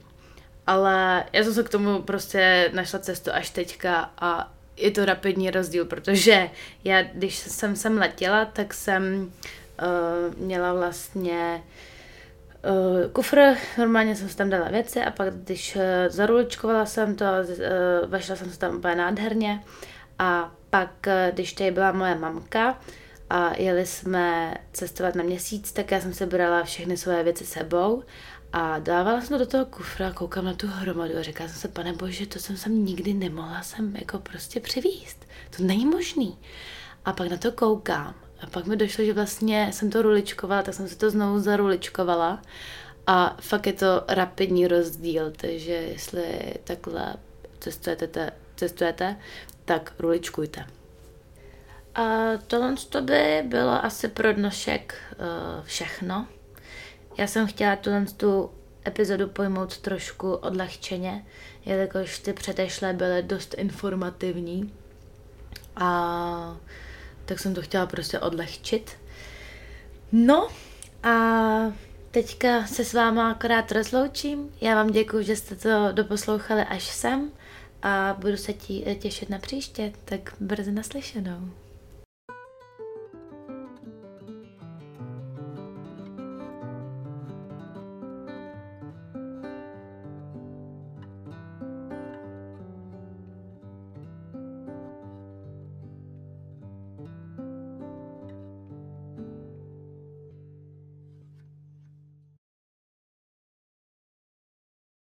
ale 0.67 1.25
já 1.33 1.43
jsem 1.43 1.53
se 1.53 1.63
k 1.63 1.69
tomu 1.69 2.01
prostě 2.01 2.71
našla 2.73 2.99
cestu 2.99 3.31
až 3.33 3.49
teďka 3.49 4.11
a 4.17 4.53
je 4.77 4.91
to 4.91 5.05
rapidní 5.05 5.51
rozdíl, 5.51 5.85
protože 5.85 6.49
já, 6.83 7.01
když 7.01 7.37
jsem 7.37 7.75
sem 7.75 7.97
letěla, 7.97 8.45
tak 8.45 8.73
jsem 8.73 9.31
uh, 9.81 10.35
měla 10.35 10.73
vlastně 10.73 11.63
uh, 12.69 13.11
kufr, 13.11 13.39
normálně 13.77 14.15
jsem 14.15 14.29
si 14.29 14.37
tam 14.37 14.49
dala 14.49 14.69
věci 14.69 15.01
a 15.01 15.11
pak 15.11 15.33
když 15.33 15.75
uh, 15.75 15.81
zaruličkovala 16.07 16.85
jsem 16.85 17.15
to, 17.15 17.25
vešla 18.07 18.35
jsem 18.35 18.49
se 18.49 18.59
tam 18.59 18.75
úplně 18.75 18.95
nádherně 18.95 19.63
a 20.19 20.51
pak, 20.69 21.07
když 21.31 21.53
tady 21.53 21.71
byla 21.71 21.91
moje 21.91 22.15
mamka 22.15 22.79
a 23.29 23.57
jeli 23.57 23.85
jsme 23.85 24.53
cestovat 24.73 25.15
na 25.15 25.23
měsíc, 25.23 25.71
tak 25.71 25.91
já 25.91 26.01
jsem 26.01 26.13
se 26.13 26.25
brala 26.25 26.63
všechny 26.63 26.97
své 26.97 27.23
věci 27.23 27.45
sebou 27.45 28.03
a 28.53 28.79
dávala 28.79 29.21
jsem 29.21 29.29
to 29.29 29.37
do 29.37 29.45
toho 29.45 29.65
kufra 29.65 30.11
koukám 30.11 30.45
na 30.45 30.53
tu 30.53 30.67
hromadu 30.67 31.17
a 31.17 31.21
říkala 31.21 31.49
jsem 31.49 31.59
se, 31.59 31.67
pane 31.67 31.93
bože, 31.93 32.25
to 32.25 32.39
jsem 32.39 32.57
sem 32.57 32.85
nikdy 32.85 33.13
nemohla 33.13 33.61
sem 33.61 33.95
jako 33.95 34.19
prostě 34.19 34.59
přivíst. 34.59 35.25
To 35.57 35.63
není 35.63 35.85
možný. 35.85 36.37
A 37.05 37.13
pak 37.13 37.29
na 37.29 37.37
to 37.37 37.51
koukám 37.51 38.15
a 38.41 38.47
pak 38.47 38.65
mi 38.65 38.75
došlo, 38.75 39.05
že 39.05 39.13
vlastně 39.13 39.69
jsem 39.73 39.89
to 39.89 40.01
ruličkovala, 40.01 40.61
tak 40.61 40.73
jsem 40.73 40.87
se 40.87 40.97
to 40.97 41.09
znovu 41.09 41.39
zaruličkovala 41.39 42.41
a 43.07 43.37
fakt 43.41 43.67
je 43.67 43.73
to 43.73 44.03
rapidní 44.07 44.67
rozdíl, 44.67 45.31
takže 45.31 45.71
jestli 45.71 46.53
takhle 46.63 47.15
cestujete, 47.59 48.31
cestujete 48.55 49.15
tak 49.65 49.93
ruličkujte. 49.99 50.65
A 51.95 52.37
tohle 52.47 52.75
to 52.89 53.01
by 53.01 53.43
bylo 53.45 53.85
asi 53.85 54.07
pro 54.07 54.33
dnešek 54.33 54.95
uh, 55.11 55.65
všechno. 55.65 56.27
Já 57.17 57.27
jsem 57.27 57.47
chtěla 57.47 57.75
tuhle 57.75 58.05
tu 58.17 58.51
epizodu 58.87 59.27
pojmout 59.27 59.77
trošku 59.77 60.33
odlehčeně, 60.33 61.25
jelikož 61.65 62.19
ty 62.19 62.33
předešlé 62.33 62.93
byly 62.93 63.23
dost 63.23 63.53
informativní. 63.53 64.73
A 65.75 66.57
tak 67.29 67.39
jsem 67.39 67.55
to 67.55 67.61
chtěla 67.61 67.85
prostě 67.85 68.19
odlehčit. 68.19 68.91
No 70.11 70.47
a 71.03 71.13
teďka 72.11 72.67
se 72.67 72.85
s 72.85 72.93
váma 72.93 73.31
akorát 73.31 73.71
rozloučím. 73.71 74.49
Já 74.61 74.75
vám 74.75 74.91
děkuji, 74.91 75.23
že 75.23 75.35
jste 75.35 75.55
to 75.55 75.91
doposlouchali 75.91 76.61
až 76.61 76.83
sem 76.83 77.31
a 77.81 78.15
budu 78.19 78.37
se 78.37 78.53
tí, 78.53 78.85
těšit 78.99 79.29
na 79.29 79.39
příště, 79.39 79.93
tak 80.05 80.33
brzy 80.39 80.71
naslyšenou. 80.71 81.49